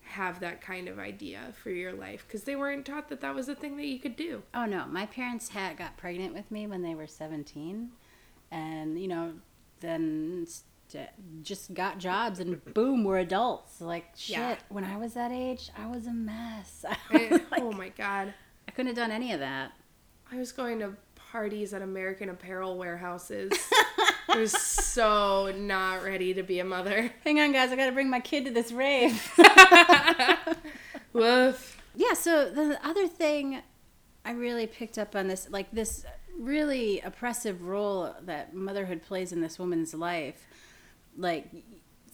have 0.00 0.40
that 0.40 0.60
kind 0.60 0.88
of 0.88 0.98
idea 0.98 1.52
for 1.62 1.70
your 1.70 1.92
life 1.92 2.24
because 2.26 2.44
they 2.44 2.56
weren't 2.56 2.86
taught 2.86 3.08
that 3.08 3.20
that 3.20 3.34
was 3.34 3.48
a 3.48 3.54
thing 3.54 3.76
that 3.76 3.86
you 3.86 3.98
could 3.98 4.16
do. 4.16 4.42
Oh 4.54 4.64
no, 4.64 4.86
my 4.86 5.06
parents 5.06 5.50
had 5.50 5.76
got 5.76 5.96
pregnant 5.96 6.34
with 6.34 6.50
me 6.50 6.66
when 6.66 6.82
they 6.82 6.94
were 6.94 7.06
17 7.06 7.90
and 8.50 9.00
you 9.00 9.08
know 9.08 9.32
then 9.80 10.46
just 11.42 11.74
got 11.74 11.98
jobs 11.98 12.38
and 12.40 12.62
boom, 12.74 13.04
we're 13.04 13.18
adults. 13.18 13.80
Like 13.80 14.06
shit, 14.16 14.36
Yeah. 14.36 14.56
when 14.68 14.84
I 14.84 14.96
was 14.96 15.14
that 15.14 15.32
age, 15.32 15.70
I 15.76 15.86
was 15.86 16.06
a 16.06 16.12
mess. 16.12 16.84
Eh, 17.12 17.38
Like, 17.50 17.62
oh 17.62 17.72
my 17.72 17.88
god. 17.90 18.32
I 18.68 18.70
couldn't 18.72 18.88
have 18.88 18.96
done 18.96 19.10
any 19.10 19.32
of 19.32 19.40
that. 19.40 19.72
I 20.30 20.36
was 20.36 20.52
going 20.52 20.78
to 20.80 20.92
parties 21.14 21.72
at 21.74 21.82
American 21.82 22.28
Apparel 22.30 22.76
warehouses. 22.78 23.52
I 24.28 24.38
was 24.38 24.52
so 24.52 25.52
not 25.56 26.02
ready 26.02 26.34
to 26.34 26.42
be 26.42 26.58
a 26.60 26.64
mother. 26.64 27.12
Hang 27.24 27.40
on 27.40 27.52
guys, 27.52 27.70
I 27.72 27.76
got 27.76 27.86
to 27.86 27.92
bring 27.92 28.10
my 28.10 28.20
kid 28.20 28.44
to 28.46 28.50
this 28.50 28.72
rave. 28.72 29.32
Woof. 31.12 31.80
Yeah, 31.94 32.12
so 32.14 32.50
the 32.50 32.78
other 32.86 33.06
thing 33.08 33.62
I 34.24 34.32
really 34.32 34.66
picked 34.66 34.98
up 34.98 35.16
on 35.16 35.28
this, 35.28 35.48
like 35.50 35.70
this 35.72 36.04
really 36.38 37.00
oppressive 37.00 37.62
role 37.62 38.14
that 38.22 38.54
motherhood 38.54 39.02
plays 39.02 39.32
in 39.32 39.40
this 39.40 39.58
woman's 39.58 39.94
life, 39.94 40.46
like 41.16 41.48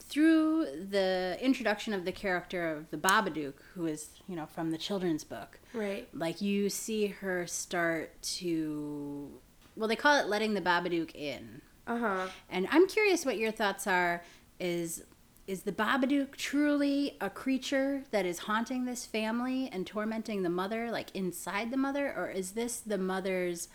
through 0.09 0.67
the 0.91 1.39
introduction 1.41 1.95
of 1.95 2.05
the 2.05 2.13
character 2.13 2.71
of 2.77 2.91
the 2.91 2.97
Babadook, 2.99 3.55
who 3.75 3.87
is, 3.87 4.11
you 4.29 4.37
know, 4.37 4.47
from 4.47 4.71
the 4.71 4.79
children's 4.79 5.25
book, 5.25 5.59
Right. 5.73 6.07
like 6.13 6.43
you 6.43 6.69
see 6.69 7.07
her 7.07 7.47
start 7.47 8.21
to, 8.23 9.31
well, 9.77 9.89
they 9.89 9.97
call 9.97 10.19
it 10.19 10.27
letting 10.27 10.53
the 10.55 10.61
Babadook 10.61 11.15
in. 11.15 11.63
Uh 11.87 11.99
huh. 11.99 12.27
And 12.51 12.69
I'm 12.71 12.87
curious 12.89 13.25
what 13.25 13.39
your 13.39 13.51
thoughts 13.53 13.87
are. 13.87 14.23
Is 14.61 15.05
is 15.49 15.63
the 15.63 15.73
Babadook 15.73 16.37
truly 16.37 17.17
a 17.21 17.29
creature 17.29 18.05
that 18.13 18.25
is 18.25 18.41
haunting 18.41 18.85
this 18.85 19.05
family 19.07 19.69
and 19.73 19.85
tormenting 19.87 20.43
the 20.43 20.49
mother, 20.51 20.91
like 20.93 21.11
inside 21.15 21.71
the 21.73 21.77
mother, 21.77 22.13
or 22.17 22.31
is 22.31 22.53
this 22.53 22.79
the 22.79 22.99
mother's? 22.99 23.69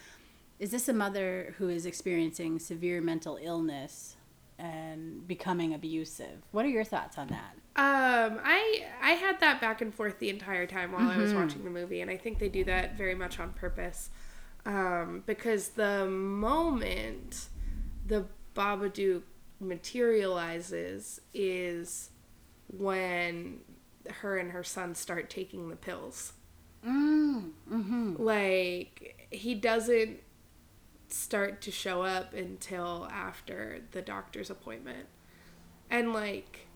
Is 0.60 0.72
this 0.72 0.88
a 0.88 0.94
mother 0.94 1.56
who 1.58 1.68
is 1.70 1.86
experiencing 1.86 2.60
severe 2.60 3.02
mental 3.02 3.38
illness 3.42 4.16
and 4.60 5.28
becoming 5.28 5.74
abusive? 5.74 6.42
What 6.52 6.66
are 6.66 6.70
your 6.70 6.84
thoughts 6.84 7.18
on 7.18 7.28
that? 7.28 7.54
Um, 7.76 8.40
I 8.44 8.86
I 9.02 9.12
had 9.12 9.40
that 9.42 9.62
back 9.62 9.82
and 9.82 9.94
forth 9.94 10.20
the 10.20 10.30
entire 10.30 10.66
time 10.66 10.92
while 10.92 11.10
I 11.10 11.18
was 11.18 11.32
Mm-hmm. 11.32 11.40
watching 11.42 11.64
the 11.64 11.70
movie, 11.70 12.02
and 12.02 12.10
I 12.10 12.18
think 12.18 12.40
they 12.40 12.50
do 12.50 12.64
that 12.66 12.98
very 12.98 13.14
much 13.16 13.40
on 13.40 13.54
purpose. 13.54 14.10
Um, 14.66 15.24
because 15.26 15.70
the 15.70 16.06
moment 16.08 17.48
the 18.06 18.26
Babadook 18.56 19.22
materializes 19.60 21.22
is 21.34 22.10
when 22.68 23.60
her 24.22 24.38
and 24.38 24.52
her 24.52 24.64
son 24.64 24.96
start 24.96 25.30
taking 25.30 25.70
the 25.70 25.76
pills. 25.76 26.34
Mm, 26.86 27.52
mm-hmm. 27.72 28.16
like 28.18 29.28
he 29.32 29.56
doesn't 29.56 30.20
start 31.10 31.62
to 31.62 31.72
show 31.72 32.02
up 32.04 32.34
until 32.34 33.08
after 33.12 33.82
the 33.92 34.02
doctor's 34.02 34.50
appointment 34.50 35.08
and 35.90 36.14
like 36.14 36.68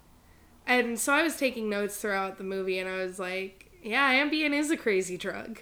and 0.65 0.98
so 1.00 1.13
i 1.13 1.22
was 1.24 1.36
taking 1.38 1.70
notes 1.70 1.98
throughout 1.98 2.38
the 2.38 2.44
movie 2.44 2.80
and 2.80 2.88
i 2.89 2.98
was 2.98 3.20
like 3.20 3.72
yeah 3.84 4.13
ambien 4.13 4.54
is 4.54 4.72
a 4.72 4.78
crazy 4.78 5.17
drug 5.17 5.60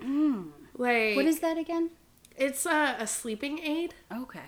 Mm. 0.00 0.50
like 0.76 1.14
What 1.16 1.26
is 1.26 1.40
that 1.40 1.56
again? 1.58 1.90
it's 2.36 2.66
a, 2.66 2.96
a 2.98 3.06
sleeping 3.06 3.58
aid 3.60 3.94
Okay. 4.12 4.40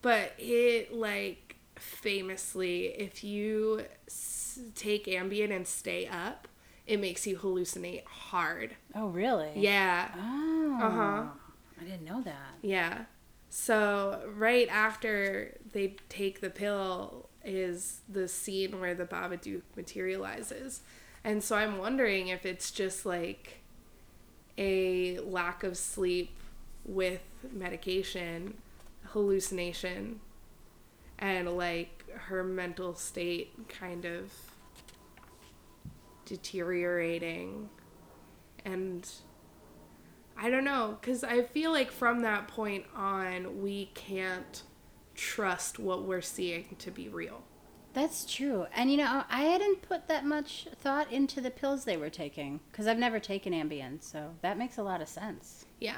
but 0.00 0.32
it 0.38 0.92
like 0.94 1.56
famously 1.76 2.86
if 2.86 3.22
you 3.24 3.84
s- 4.06 4.58
take 4.74 5.06
ambien 5.06 5.54
and 5.54 5.66
stay 5.66 6.06
up 6.06 6.48
it 6.86 6.98
makes 7.00 7.26
you 7.26 7.36
hallucinate 7.36 8.04
hard 8.04 8.74
Oh, 8.94 9.08
really? 9.08 9.50
yeah 9.56 10.10
Oh. 10.16 10.78
Uh-huh. 10.82 11.24
I 11.80 11.84
didn't 11.84 12.04
know 12.04 12.22
that. 12.22 12.54
Yeah. 12.62 13.04
So 13.54 14.18
right 14.34 14.66
after 14.70 15.58
they 15.72 15.96
take 16.08 16.40
the 16.40 16.48
pill 16.48 17.28
is 17.44 18.00
the 18.08 18.26
scene 18.26 18.80
where 18.80 18.94
the 18.94 19.04
Babadook 19.04 19.60
materializes. 19.76 20.80
And 21.22 21.44
so 21.44 21.56
I'm 21.56 21.76
wondering 21.76 22.28
if 22.28 22.46
it's 22.46 22.70
just 22.70 23.04
like 23.04 23.58
a 24.56 25.18
lack 25.18 25.64
of 25.64 25.76
sleep 25.76 26.34
with 26.86 27.20
medication, 27.52 28.54
hallucination, 29.08 30.20
and 31.18 31.54
like 31.54 32.06
her 32.10 32.42
mental 32.42 32.94
state 32.94 33.68
kind 33.68 34.06
of 34.06 34.32
deteriorating. 36.24 37.68
And 38.64 39.06
I 40.42 40.50
don't 40.50 40.64
know, 40.64 40.98
because 41.00 41.22
I 41.22 41.42
feel 41.42 41.70
like 41.70 41.92
from 41.92 42.22
that 42.22 42.48
point 42.48 42.84
on, 42.96 43.62
we 43.62 43.92
can't 43.94 44.64
trust 45.14 45.78
what 45.78 46.02
we're 46.02 46.20
seeing 46.20 46.74
to 46.80 46.90
be 46.90 47.08
real. 47.08 47.44
That's 47.92 48.24
true. 48.24 48.66
And 48.74 48.90
you 48.90 48.96
know, 48.96 49.22
I 49.30 49.42
hadn't 49.42 49.82
put 49.82 50.08
that 50.08 50.24
much 50.26 50.66
thought 50.80 51.12
into 51.12 51.40
the 51.40 51.52
pills 51.52 51.84
they 51.84 51.96
were 51.96 52.10
taking 52.10 52.58
because 52.72 52.88
I've 52.88 52.98
never 52.98 53.20
taken 53.20 53.52
Ambien, 53.52 54.02
so 54.02 54.34
that 54.40 54.58
makes 54.58 54.78
a 54.78 54.82
lot 54.82 55.00
of 55.00 55.08
sense. 55.08 55.66
Yeah. 55.78 55.96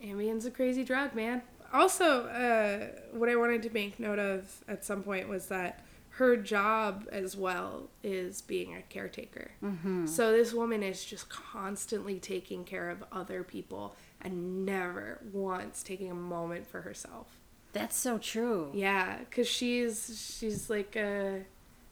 Ambien's 0.00 0.46
a 0.46 0.50
crazy 0.52 0.84
drug, 0.84 1.12
man. 1.12 1.42
Also, 1.72 2.26
uh, 2.26 3.00
what 3.10 3.28
I 3.28 3.34
wanted 3.34 3.64
to 3.64 3.70
make 3.70 3.98
note 3.98 4.20
of 4.20 4.62
at 4.68 4.84
some 4.84 5.02
point 5.02 5.28
was 5.28 5.46
that 5.46 5.84
her 6.16 6.36
job 6.36 7.08
as 7.10 7.36
well 7.36 7.88
is 8.02 8.42
being 8.42 8.74
a 8.74 8.82
caretaker. 8.82 9.52
Mm-hmm. 9.64 10.06
So 10.06 10.30
this 10.30 10.52
woman 10.52 10.82
is 10.82 11.04
just 11.04 11.30
constantly 11.30 12.18
taking 12.20 12.64
care 12.64 12.90
of 12.90 13.02
other 13.10 13.42
people 13.42 13.96
and 14.20 14.66
never 14.66 15.20
once 15.32 15.82
taking 15.82 16.10
a 16.10 16.14
moment 16.14 16.66
for 16.66 16.82
herself. 16.82 17.40
That's 17.72 17.96
so 17.96 18.18
true. 18.18 18.70
Yeah, 18.74 19.20
because 19.20 19.48
she's 19.48 20.36
she's 20.38 20.68
like 20.68 20.96
a 20.96 21.44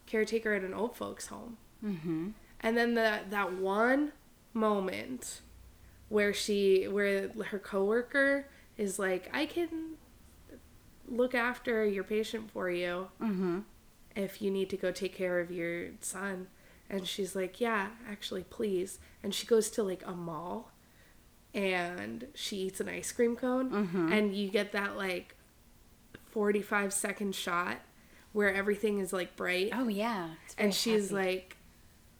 caretaker 0.06 0.52
at 0.52 0.62
an 0.62 0.74
old 0.74 0.96
folks 0.96 1.28
home. 1.28 1.56
Mm-hmm. 1.82 2.28
And 2.60 2.76
then 2.76 2.94
that 2.94 3.30
that 3.30 3.54
one 3.54 4.12
moment 4.52 5.40
where 6.10 6.34
she 6.34 6.88
where 6.88 7.30
her 7.46 7.58
coworker 7.58 8.46
is 8.76 8.98
like, 8.98 9.30
I 9.32 9.46
can 9.46 9.96
look 11.08 11.34
after 11.34 11.86
your 11.86 12.04
patient 12.04 12.50
for 12.50 12.70
you 12.70 13.08
Mm-hmm. 13.20 13.60
If 14.16 14.40
you 14.42 14.50
need 14.50 14.70
to 14.70 14.76
go 14.76 14.90
take 14.92 15.14
care 15.14 15.40
of 15.40 15.50
your 15.50 15.88
son. 16.00 16.48
And 16.88 17.06
she's 17.06 17.36
like, 17.36 17.60
Yeah, 17.60 17.88
actually, 18.08 18.42
please. 18.44 18.98
And 19.22 19.34
she 19.34 19.46
goes 19.46 19.70
to 19.70 19.82
like 19.82 20.02
a 20.06 20.12
mall 20.12 20.72
and 21.54 22.26
she 22.34 22.56
eats 22.58 22.80
an 22.80 22.88
ice 22.88 23.12
cream 23.12 23.36
cone. 23.36 23.70
Mhm. 23.70 24.12
And 24.12 24.34
you 24.34 24.48
get 24.50 24.72
that 24.72 24.96
like 24.96 25.36
45 26.32 26.92
second 26.92 27.34
shot 27.34 27.78
where 28.32 28.52
everything 28.54 28.98
is 28.98 29.12
like 29.12 29.34
bright 29.36 29.70
Oh 29.74 29.88
yeah. 29.88 30.30
And 30.58 30.74
she's 30.74 31.10
happy. 31.10 31.14
like 31.28 31.56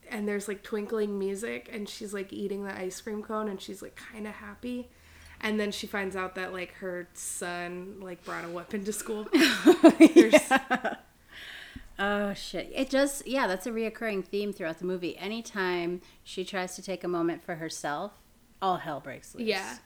and 0.09 0.27
there's 0.27 0.49
like 0.49 0.65
twinkling 0.65 1.19
music 1.19 1.69
and 1.73 1.89
she's 1.89 2.13
like 2.13 2.33
eating 2.33 2.65
the 2.65 2.77
ice 2.77 3.01
cream 3.01 3.23
cone 3.23 3.49
and 3.49 3.61
she's 3.61 3.81
like 3.81 3.95
kind 3.95 4.27
of 4.27 4.35
happy 4.35 4.89
and 5.41 5.59
then 5.61 5.71
she 5.71 5.87
finds 5.87 6.17
out 6.17 6.35
that 6.35 6.53
like 6.53 6.73
her 6.75 7.07
son 7.15 7.95
like 8.01 8.25
brought 8.25 8.45
a 8.45 8.49
weapon 8.49 8.85
to 8.85 8.93
school 8.93 9.29
yeah. 10.01 10.97
Oh 12.01 12.35
shit. 12.35 12.73
It 12.75 12.91
does 12.91 13.23
yeah 13.27 13.47
that's 13.47 13.67
a 13.67 13.71
reoccurring 13.71 14.25
theme 14.25 14.53
throughout 14.53 14.79
the 14.79 14.87
movie. 14.87 15.17
Anytime 15.17 16.01
she 16.25 16.45
tries 16.45 16.75
to 16.77 16.83
take 16.83 17.05
a 17.05 17.09
moment 17.09 17.45
for 17.45 17.57
herself 17.57 18.13
all 18.63 18.79
hell 18.79 19.01
breaks 19.01 19.35
loose. 19.35 19.47
Yeah. 19.47 19.77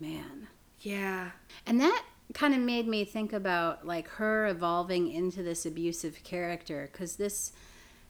Man. 0.00 0.48
Yeah. 0.80 1.30
And 1.66 1.80
that 1.80 2.04
kind 2.34 2.54
of 2.54 2.60
made 2.60 2.86
me 2.86 3.04
think 3.04 3.32
about 3.32 3.86
like 3.86 4.08
her 4.08 4.46
evolving 4.46 5.10
into 5.10 5.42
this 5.42 5.64
abusive 5.64 6.22
character 6.24 6.88
because 6.92 7.16
this 7.16 7.52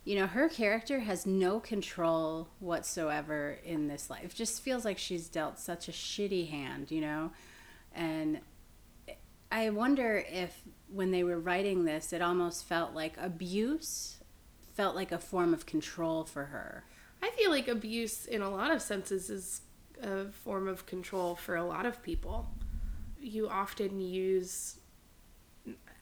you 0.04 0.16
know 0.16 0.26
her 0.26 0.48
character 0.48 1.00
has 1.00 1.26
no 1.26 1.60
control 1.60 2.48
whatsoever 2.60 3.58
in 3.64 3.88
this 3.88 4.10
life. 4.10 4.24
It 4.24 4.34
just 4.34 4.62
feels 4.62 4.84
like 4.84 4.98
she's 4.98 5.28
dealt 5.28 5.58
such 5.58 5.88
a 5.88 5.92
shitty 5.92 6.50
hand 6.50 6.90
you 6.90 7.00
know? 7.00 7.30
And 7.94 8.40
i 9.50 9.70
wonder 9.70 10.22
if 10.30 10.62
when 10.90 11.10
they 11.10 11.22
were 11.22 11.38
writing 11.38 11.84
this 11.84 12.12
it 12.12 12.22
almost 12.22 12.64
felt 12.64 12.94
like 12.94 13.14
abuse 13.18 14.18
felt 14.78 14.94
like 14.94 15.10
a 15.10 15.18
form 15.18 15.52
of 15.52 15.66
control 15.66 16.22
for 16.22 16.44
her. 16.44 16.84
I 17.20 17.30
feel 17.30 17.50
like 17.50 17.66
abuse 17.66 18.26
in 18.26 18.42
a 18.42 18.48
lot 18.48 18.70
of 18.70 18.80
senses 18.80 19.28
is 19.28 19.62
a 20.00 20.26
form 20.26 20.68
of 20.68 20.86
control 20.86 21.34
for 21.34 21.56
a 21.56 21.64
lot 21.64 21.84
of 21.84 22.00
people. 22.00 22.48
You 23.20 23.48
often 23.48 24.00
use 24.00 24.78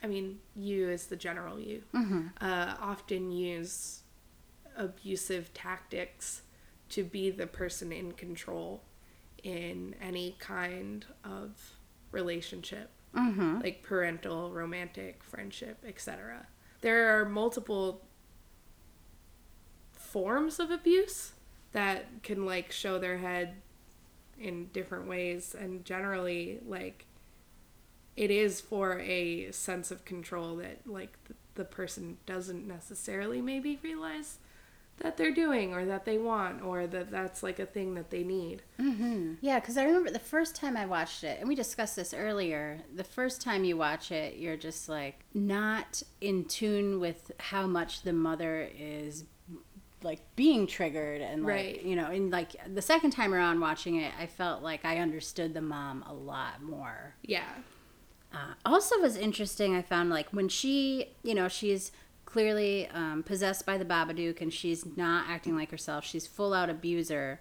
I 0.03 0.07
mean, 0.09 0.41
you 0.55 0.91
as 0.91 1.07
the 1.07 1.17
general 1.17 1.59
you, 1.59 1.83
mm-hmm. 1.95 2.27
uh, 2.41 2.75
often 2.81 3.33
use 3.33 4.03
abusive 4.77 5.55
tactics 5.55 6.43
to 6.91 7.03
be 7.03 7.31
the 7.31 7.47
person 7.47 7.91
in 7.93 8.13
control 8.13 8.83
in 9.43 9.95
any 10.03 10.37
kind 10.39 11.07
of 11.25 11.79
relationship, 12.13 12.91
mm-hmm. 13.17 13.61
like 13.61 13.83
parental, 13.83 14.51
romantic, 14.51 15.23
friendship, 15.25 15.79
etc. 15.87 16.47
There 16.81 17.19
are 17.19 17.25
multiple 17.25 18.03
forms 19.93 20.61
of 20.61 20.71
abuse 20.71 21.33
that 21.73 22.23
can 22.23 22.47
like 22.47 22.73
show 22.73 22.99
their 22.99 23.19
head 23.19 23.57
in 24.39 24.67
different 24.73 25.09
ways 25.09 25.55
and 25.59 25.85
generally 25.85 26.59
like 26.67 27.07
it 28.17 28.31
is 28.31 28.61
for 28.61 28.99
a 29.01 29.51
sense 29.53 29.91
of 29.91 30.05
control 30.05 30.57
that 30.57 30.79
like 30.87 31.17
the, 31.25 31.35
the 31.55 31.65
person 31.65 32.17
doesn't 32.27 32.67
necessarily 32.67 33.41
maybe 33.41 33.79
realize 33.83 34.39
that 35.01 35.17
they're 35.19 35.33
doing 35.35 35.75
or 35.75 35.85
that 35.85 36.05
they 36.07 36.17
want 36.19 36.63
or 36.63 36.87
that 36.87 37.11
that's 37.11 37.43
like 37.43 37.59
a 37.59 37.67
thing 37.67 37.95
that 37.95 38.11
they 38.11 38.23
need. 38.25 38.63
Mm-hmm. 38.81 39.35
Yeah, 39.43 39.61
because 39.61 39.77
I 39.77 39.85
remember 39.85 40.11
the 40.11 40.19
first 40.19 40.57
time 40.57 40.77
I 40.77 40.87
watched 40.87 41.23
it, 41.23 41.39
and 41.39 41.49
we 41.49 41.55
discussed 41.55 41.97
this 41.97 42.15
earlier. 42.15 42.81
The 42.95 43.05
first 43.05 43.43
time 43.43 43.65
you 43.65 43.77
watch 43.77 44.11
it, 44.11 44.37
you're 44.37 44.57
just 44.57 44.89
like 44.89 45.21
not 45.35 46.03
in 46.21 46.45
tune 46.47 46.99
with 47.01 47.31
how 47.39 47.67
much 47.67 48.03
the 48.03 48.13
mother 48.15 48.69
is 48.79 49.25
like 50.03 50.21
being 50.37 50.67
triggered 50.67 51.21
and 51.23 51.43
like 51.43 51.51
Right. 51.53 51.83
you 51.83 51.97
know 51.97 52.07
and 52.07 52.31
like 52.31 52.53
the 52.73 52.83
second 52.83 53.11
time 53.13 53.33
around 53.35 53.61
watching 53.61 53.97
it 53.97 54.13
i 54.21 54.27
felt 54.27 54.63
like 54.63 54.85
i 54.85 54.99
understood 54.99 55.55
the 55.55 55.63
mom 55.63 56.05
a 56.07 56.13
lot 56.13 56.63
more 56.63 57.15
Yeah. 57.23 57.47
uh, 58.33 58.53
also 58.67 59.01
was 59.01 59.17
interesting 59.17 59.75
i 59.75 59.81
found 59.81 60.11
like 60.11 60.29
when 60.35 60.49
she 60.51 61.15
you 61.23 61.35
know 61.35 61.49
she's 61.49 61.93
clearly 62.37 62.87
um, 62.89 63.23
possessed 63.23 63.65
by 63.65 63.79
the 63.79 63.85
babadook 63.85 64.43
and 64.43 64.53
she's 64.53 64.85
not 64.95 65.25
acting 65.27 65.57
like 65.57 65.71
herself. 65.71 66.05
She's 66.05 66.27
full 66.27 66.53
out 66.53 66.69
abuser. 66.69 67.41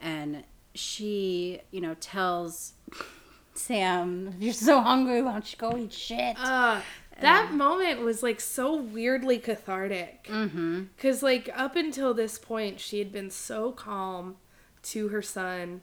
And 0.00 0.44
she 0.74 1.60
you 1.72 1.80
know 1.80 1.94
tells 1.98 2.74
sam 3.54 4.36
you're 4.38 4.52
so 4.52 4.80
hungry 4.80 5.20
why 5.20 5.32
don't 5.32 5.50
you 5.50 5.58
go 5.58 5.76
eat 5.76 5.92
shit? 5.92 6.36
Uh 6.38 6.80
that 7.20 7.52
moment 7.52 8.00
was 8.02 8.22
like 8.22 8.40
so 8.40 8.76
weirdly 8.76 9.38
cathartic. 9.38 10.28
mm-hmm. 10.30 10.84
Cuz 10.98 11.20
like 11.20 11.50
up 11.52 11.74
until 11.74 12.14
this 12.14 12.38
point 12.38 12.78
she 12.78 13.00
had 13.00 13.10
been 13.10 13.30
so 13.30 13.72
calm 13.72 14.36
to 14.84 15.08
her 15.08 15.20
son 15.20 15.80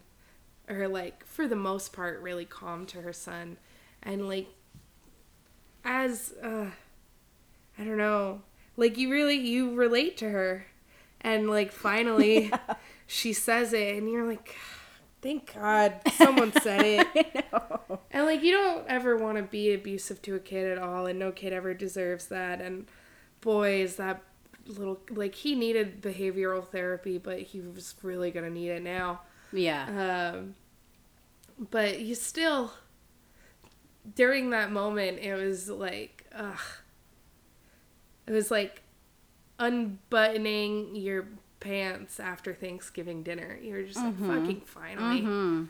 or 0.69 0.87
like 0.87 1.25
for 1.25 1.45
the 1.45 1.57
most 1.57 1.91
part 1.91 2.21
really 2.21 2.45
calm 2.45 2.85
to 2.85 3.01
her 3.01 3.11
son. 3.11 3.57
And 4.01 4.29
like 4.29 4.47
as 5.83 6.33
uh 6.41 6.67
I 7.77 7.83
don't 7.83 7.97
know. 7.97 8.41
Like 8.77 8.97
you 8.97 9.09
really 9.11 9.35
you 9.35 9.73
relate 9.75 10.17
to 10.17 10.29
her. 10.29 10.67
And 11.21 11.49
like 11.49 11.71
finally 11.71 12.51
she 13.07 13.33
says 13.33 13.73
it 13.73 13.97
and 13.97 14.09
you're 14.09 14.27
like 14.27 14.55
thank 15.21 15.53
God 15.55 15.95
someone 16.13 16.51
said 16.61 16.81
it. 16.85 17.45
And 18.11 18.25
like 18.25 18.43
you 18.43 18.51
don't 18.51 18.87
ever 18.87 19.17
want 19.17 19.37
to 19.37 19.43
be 19.43 19.73
abusive 19.73 20.21
to 20.23 20.35
a 20.35 20.39
kid 20.39 20.67
at 20.71 20.77
all 20.77 21.05
and 21.07 21.17
no 21.17 21.31
kid 21.31 21.51
ever 21.53 21.73
deserves 21.73 22.27
that 22.27 22.61
and 22.61 22.85
boy 23.41 23.81
is 23.81 23.95
that 23.97 24.21
little 24.67 24.99
like 25.11 25.35
he 25.35 25.53
needed 25.55 26.01
behavioral 26.01 26.65
therapy 26.67 27.17
but 27.17 27.39
he 27.39 27.61
was 27.61 27.95
really 28.01 28.31
going 28.31 28.45
to 28.45 28.51
need 28.51 28.69
it 28.69 28.83
now. 28.83 29.21
yeah 29.51 30.31
Um 30.33 30.55
but 31.71 31.99
you 32.01 32.15
still 32.15 32.73
during 34.15 34.49
that 34.51 34.71
moment 34.71 35.19
it 35.19 35.33
was 35.35 35.69
like 35.69 36.25
ugh. 36.35 36.59
It 38.27 38.31
was 38.31 38.49
like 38.51 38.81
unbuttoning 39.59 40.95
your 40.95 41.27
pants 41.59 42.19
after 42.19 42.53
Thanksgiving 42.53 43.23
dinner. 43.23 43.57
You're 43.61 43.83
just 43.83 43.97
like 43.99 44.17
fucking 44.19 44.61
finally. 44.65 45.21
hmm 45.21 45.63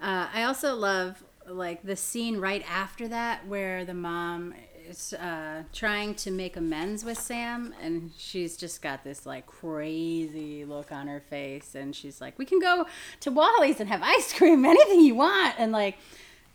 Uh, 0.00 0.28
I 0.32 0.42
also 0.44 0.74
love 0.74 1.22
like 1.46 1.82
the 1.82 1.96
scene 1.96 2.38
right 2.38 2.64
after 2.70 3.06
that 3.08 3.46
where 3.46 3.84
the 3.84 3.94
mom 3.94 4.54
is 4.88 5.12
uh, 5.14 5.62
trying 5.72 6.14
to 6.14 6.30
make 6.30 6.56
amends 6.56 7.04
with 7.04 7.18
Sam, 7.18 7.74
and 7.82 8.10
she's 8.16 8.56
just 8.56 8.82
got 8.82 9.02
this 9.04 9.24
like 9.26 9.46
crazy 9.46 10.64
look 10.64 10.92
on 10.92 11.06
her 11.06 11.20
face, 11.20 11.74
and 11.74 11.94
she's 11.96 12.20
like, 12.20 12.38
"We 12.38 12.44
can 12.44 12.58
go 12.60 12.86
to 13.20 13.30
Wally's 13.30 13.80
and 13.80 13.88
have 13.88 14.02
ice 14.02 14.32
cream, 14.32 14.64
anything 14.74 15.00
you 15.00 15.14
want," 15.14 15.54
and 15.58 15.72
like. 15.72 15.96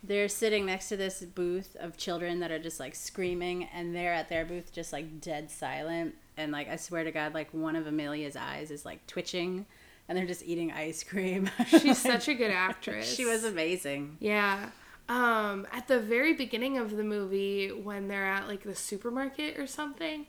They're 0.02 0.28
sitting 0.28 0.66
next 0.66 0.88
to 0.88 0.96
this 0.96 1.20
booth 1.22 1.76
of 1.78 1.96
children 1.96 2.40
that 2.40 2.50
are 2.50 2.58
just 2.58 2.80
like 2.80 2.94
screaming, 2.94 3.64
and 3.74 3.94
they're 3.94 4.14
at 4.14 4.28
their 4.28 4.44
booth 4.44 4.72
just 4.72 4.92
like 4.92 5.20
dead 5.20 5.50
silent. 5.50 6.14
And 6.36 6.52
like, 6.52 6.68
I 6.68 6.76
swear 6.76 7.04
to 7.04 7.12
God, 7.12 7.34
like 7.34 7.52
one 7.52 7.76
of 7.76 7.86
Amelia's 7.86 8.36
eyes 8.36 8.70
is 8.70 8.84
like 8.86 9.06
twitching, 9.06 9.66
and 10.08 10.16
they're 10.16 10.26
just 10.26 10.42
eating 10.42 10.72
ice 10.72 11.04
cream. 11.04 11.50
She's 11.66 11.98
such 11.98 12.28
a 12.28 12.34
good 12.34 12.50
actress. 12.54 13.14
She 13.14 13.26
was 13.26 13.44
amazing. 13.44 14.16
Yeah. 14.20 14.70
Um, 15.08 15.66
at 15.72 15.88
the 15.88 15.98
very 15.98 16.34
beginning 16.34 16.78
of 16.78 16.96
the 16.96 17.04
movie, 17.04 17.68
when 17.68 18.08
they're 18.08 18.26
at 18.26 18.48
like 18.48 18.62
the 18.62 18.74
supermarket 18.76 19.58
or 19.58 19.66
something, 19.66 20.26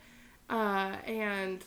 uh, 0.49 0.97
and 1.05 1.63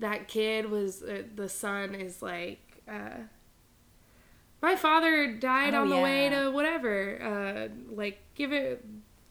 that 0.00 0.26
kid 0.26 0.70
was 0.70 1.02
uh, 1.02 1.22
the 1.36 1.48
son 1.48 1.94
is 1.94 2.22
like, 2.22 2.82
uh, 2.90 3.18
my 4.62 4.76
father 4.76 5.26
died 5.34 5.74
Oh, 5.74 5.82
on 5.82 5.88
the 5.88 5.96
way 5.98 6.28
to 6.28 6.50
whatever, 6.50 7.20
uh, 7.22 7.94
like 7.94 8.20
give 8.34 8.52
it, 8.52 8.84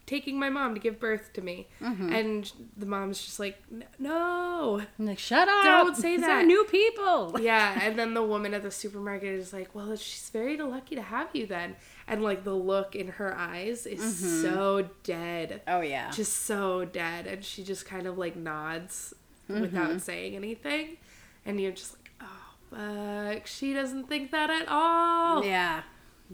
taking 0.06 0.39
my 0.39 0.50
mom 0.50 0.74
to 0.74 0.80
give 0.80 1.00
birth 1.00 1.34
to 1.34 1.42
me, 1.42 1.68
Mm-hmm. 1.82 2.12
and 2.12 2.52
the 2.78 2.86
mom's 2.88 3.24
just 3.24 3.39
like, 3.39 3.62
no, 4.00 4.82
I'm 4.98 5.06
like, 5.06 5.20
shut 5.20 5.48
up! 5.48 5.63
Don't 5.63 5.96
say 5.96 6.18
that." 6.18 6.46
new 6.46 6.63
people. 6.65 7.36
yeah, 7.42 7.80
and 7.84 7.98
then 7.98 8.13
the 8.13 8.24
woman 8.24 8.54
at 8.54 8.63
the 8.63 8.72
supermarket 8.72 9.30
is 9.34 9.54
like, 9.54 9.74
"Well, 9.76 9.96
she's 9.96 10.30
very 10.32 10.58
lucky 10.58 10.96
to 10.96 11.02
have 11.02 11.30
you 11.34 11.46
then." 11.46 11.76
And 12.08 12.24
like 12.24 12.44
the 12.44 12.56
look 12.56 12.96
in 12.96 13.08
her 13.10 13.36
eyes 13.38 13.86
is 13.86 14.00
Mm-hmm. 14.00 14.42
so 14.42 14.89
dead. 15.04 15.62
Oh 15.68 15.82
yeah. 15.82 16.10
Just 16.10 16.46
so 16.46 16.86
dead 16.86 17.28
and 17.28 17.46
she 17.46 17.63
just 17.63 17.86
kind 17.86 18.08
of 18.08 18.18
like 18.18 18.36
nods 18.36 19.13
Mm-hmm. 19.50 19.62
without 19.62 20.02
saying 20.02 20.36
anything. 20.36 20.98
And 21.46 21.60
you're 21.60 21.72
just 21.72 21.94
like, 21.94 21.98
"Oh, 21.98 21.98
fuck. 22.69 23.47
She 23.47 23.73
doesn't 23.73 24.08
think 24.08 24.32
that 24.32 24.49
at 24.49 24.67
all." 24.67 25.45
yeah. 25.45 25.84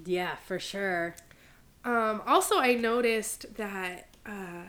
Yeah, 0.05 0.35
for 0.45 0.59
sure. 0.59 1.15
Um 1.83 2.21
also 2.27 2.59
I 2.59 2.73
noticed 2.73 3.55
that 3.55 4.09
uh 4.25 4.63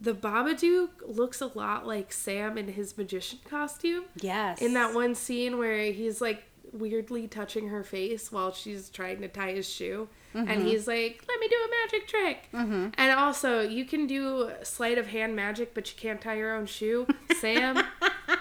the 0.00 0.12
Babadook 0.14 0.88
looks 1.06 1.40
a 1.40 1.46
lot 1.46 1.86
like 1.86 2.12
Sam 2.12 2.58
in 2.58 2.68
his 2.68 2.98
magician 2.98 3.38
costume. 3.48 4.04
Yes. 4.20 4.60
in 4.60 4.74
that 4.74 4.92
one 4.94 5.14
scene 5.14 5.56
where 5.58 5.92
he's 5.92 6.20
like 6.20 6.44
weirdly 6.72 7.28
touching 7.28 7.68
her 7.68 7.84
face 7.84 8.32
while 8.32 8.52
she's 8.52 8.90
trying 8.90 9.20
to 9.20 9.28
tie 9.28 9.52
his 9.52 9.68
shoe 9.68 10.08
and 10.34 10.66
he's 10.66 10.88
like 10.88 11.22
let 11.28 11.38
me 11.38 11.46
do 11.46 11.54
a 11.54 11.70
magic 11.82 12.08
trick 12.08 12.48
Mm-hmm. 12.52 12.88
and 12.98 13.12
also 13.12 13.60
you 13.60 13.84
can 13.84 14.08
do 14.08 14.50
sleight 14.64 14.98
of 14.98 15.06
hand 15.06 15.36
magic 15.36 15.72
but 15.72 15.88
you 15.88 15.96
can't 15.96 16.20
tie 16.20 16.34
your 16.34 16.52
own 16.56 16.66
shoe 16.66 17.06
sam 17.38 17.84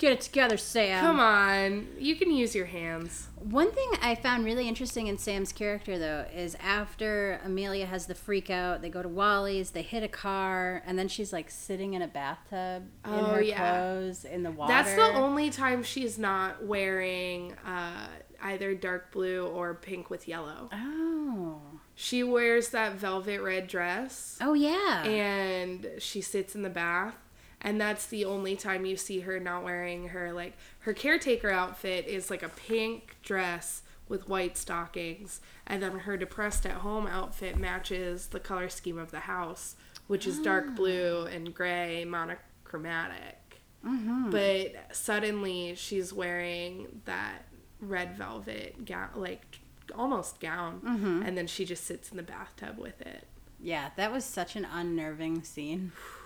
Get 0.00 0.12
it 0.12 0.20
together, 0.22 0.56
Sam. 0.56 1.04
Come 1.04 1.20
on, 1.20 1.88
you 1.98 2.16
can 2.16 2.30
use 2.30 2.54
your 2.54 2.64
hands. 2.64 3.28
One 3.36 3.70
thing 3.70 3.90
I 4.00 4.14
found 4.14 4.46
really 4.46 4.66
interesting 4.66 5.08
in 5.08 5.18
Sam's 5.18 5.52
character, 5.52 5.98
though, 5.98 6.24
is 6.34 6.54
after 6.58 7.38
Amelia 7.44 7.84
has 7.84 8.06
the 8.06 8.14
freak 8.14 8.48
out, 8.48 8.80
they 8.80 8.88
go 8.88 9.02
to 9.02 9.08
Wally's, 9.10 9.72
they 9.72 9.82
hit 9.82 10.02
a 10.02 10.08
car, 10.08 10.82
and 10.86 10.98
then 10.98 11.06
she's 11.06 11.34
like 11.34 11.50
sitting 11.50 11.92
in 11.92 12.00
a 12.00 12.08
bathtub 12.08 12.84
in 13.04 13.10
Oh, 13.12 13.24
her 13.34 13.42
yeah. 13.42 13.58
clothes 13.58 14.24
in 14.24 14.42
the 14.42 14.50
water. 14.50 14.72
That's 14.72 14.94
the 14.94 15.12
only 15.18 15.50
time 15.50 15.82
she's 15.82 16.18
not 16.18 16.64
wearing 16.64 17.52
uh, 17.66 18.06
either 18.42 18.74
dark 18.74 19.12
blue 19.12 19.46
or 19.48 19.74
pink 19.74 20.08
with 20.08 20.26
yellow. 20.26 20.70
Oh. 20.72 21.60
She 21.94 22.22
wears 22.24 22.70
that 22.70 22.94
velvet 22.94 23.42
red 23.42 23.66
dress 23.68 24.38
Oh, 24.40 24.54
yeah. 24.54 25.04
and 25.04 25.86
she 25.98 26.22
sits 26.22 26.54
in 26.54 26.62
the 26.62 26.70
bath. 26.70 27.16
And 27.62 27.80
that's 27.80 28.06
the 28.06 28.24
only 28.24 28.56
time 28.56 28.86
you 28.86 28.96
see 28.96 29.20
her 29.20 29.38
not 29.38 29.62
wearing 29.62 30.08
her 30.08 30.32
like 30.32 30.54
her 30.80 30.92
caretaker 30.94 31.50
outfit 31.50 32.06
is 32.06 32.30
like 32.30 32.42
a 32.42 32.48
pink 32.48 33.16
dress 33.22 33.82
with 34.08 34.28
white 34.28 34.56
stockings, 34.58 35.40
and 35.66 35.80
then 35.82 36.00
her 36.00 36.16
depressed 36.16 36.66
at 36.66 36.72
home 36.78 37.06
outfit 37.06 37.56
matches 37.56 38.26
the 38.28 38.40
color 38.40 38.68
scheme 38.68 38.98
of 38.98 39.12
the 39.12 39.20
house, 39.20 39.76
which 40.08 40.26
is 40.26 40.40
dark 40.40 40.74
blue 40.74 41.26
and 41.26 41.54
gray 41.54 42.04
monochromatic. 42.04 43.60
mm-hmm. 43.86 44.30
But 44.30 44.74
suddenly 44.96 45.74
she's 45.76 46.12
wearing 46.12 47.02
that 47.04 47.44
red 47.80 48.16
velvet 48.16 48.84
gown, 48.84 49.10
like 49.14 49.60
almost 49.94 50.40
gown, 50.40 50.80
Mm-hmm. 50.84 51.22
and 51.22 51.38
then 51.38 51.46
she 51.46 51.64
just 51.64 51.84
sits 51.84 52.10
in 52.10 52.16
the 52.16 52.22
bathtub 52.24 52.78
with 52.78 53.00
it. 53.02 53.28
Yeah, 53.60 53.90
that 53.96 54.10
was 54.10 54.24
such 54.24 54.56
an 54.56 54.64
unnerving 54.64 55.44
scene. 55.44 55.92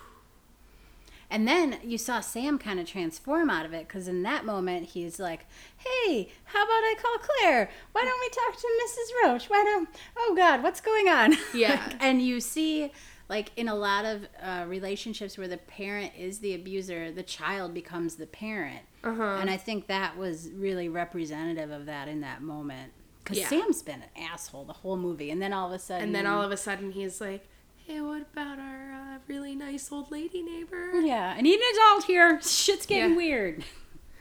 And 1.30 1.48
then 1.48 1.78
you 1.82 1.98
saw 1.98 2.20
Sam 2.20 2.58
kind 2.58 2.78
of 2.78 2.86
transform 2.86 3.50
out 3.50 3.66
of 3.66 3.72
it 3.72 3.88
because 3.88 4.08
in 4.08 4.22
that 4.22 4.44
moment 4.44 4.90
he's 4.90 5.18
like, 5.18 5.46
"Hey, 5.76 6.30
how 6.44 6.62
about 6.62 6.70
I 6.72 6.94
call 7.00 7.16
Claire? 7.18 7.70
Why 7.92 8.02
don't 8.04 8.20
we 8.20 8.28
talk 8.30 8.60
to 8.60 8.68
Mrs. 8.84 9.22
Roach? 9.32 9.50
Why 9.50 9.62
don't? 9.64 9.88
Oh 10.16 10.34
God, 10.36 10.62
what's 10.62 10.80
going 10.80 11.08
on?" 11.08 11.34
Yeah. 11.54 11.92
and 12.00 12.20
you 12.22 12.40
see, 12.40 12.92
like 13.28 13.50
in 13.56 13.68
a 13.68 13.74
lot 13.74 14.04
of 14.04 14.26
uh, 14.42 14.64
relationships 14.68 15.38
where 15.38 15.48
the 15.48 15.56
parent 15.56 16.12
is 16.18 16.38
the 16.40 16.54
abuser, 16.54 17.10
the 17.10 17.22
child 17.22 17.72
becomes 17.74 18.16
the 18.16 18.26
parent, 18.26 18.80
Uh-huh. 19.02 19.38
and 19.40 19.48
I 19.50 19.56
think 19.56 19.86
that 19.88 20.16
was 20.16 20.50
really 20.54 20.88
representative 20.88 21.70
of 21.70 21.86
that 21.86 22.06
in 22.08 22.20
that 22.20 22.42
moment. 22.42 22.92
Because 23.22 23.38
Yeah. 23.38 23.48
Sam's 23.48 23.82
been 23.82 24.02
an 24.02 24.22
asshole 24.30 24.64
the 24.66 24.74
whole 24.74 24.98
movie, 24.98 25.30
and 25.30 25.40
then 25.40 25.54
all 25.54 25.68
of 25.68 25.72
a 25.72 25.78
sudden, 25.78 26.04
And 26.08 26.14
then 26.14 26.26
all 26.26 26.42
of 26.42 26.52
a 26.52 26.58
sudden 26.58 26.92
he's 26.92 27.22
like, 27.22 27.48
"Hey, 27.86 28.00
what 28.00 28.22
about 28.32 28.58
our 28.58 28.92
uh, 28.92 29.18
really 29.28 29.54
nice 29.54 29.90
old 29.92 30.10
lady 30.10 30.42
neighbor? 30.42 31.00
Yeah, 31.00 31.34
I 31.36 31.40
need 31.40 31.58
an 31.60 31.66
adult 31.74 32.04
here. 32.04 32.40
Shit's 32.40 32.86
getting 32.86 33.10
Yeah. 33.10 33.16
weird. 33.16 33.64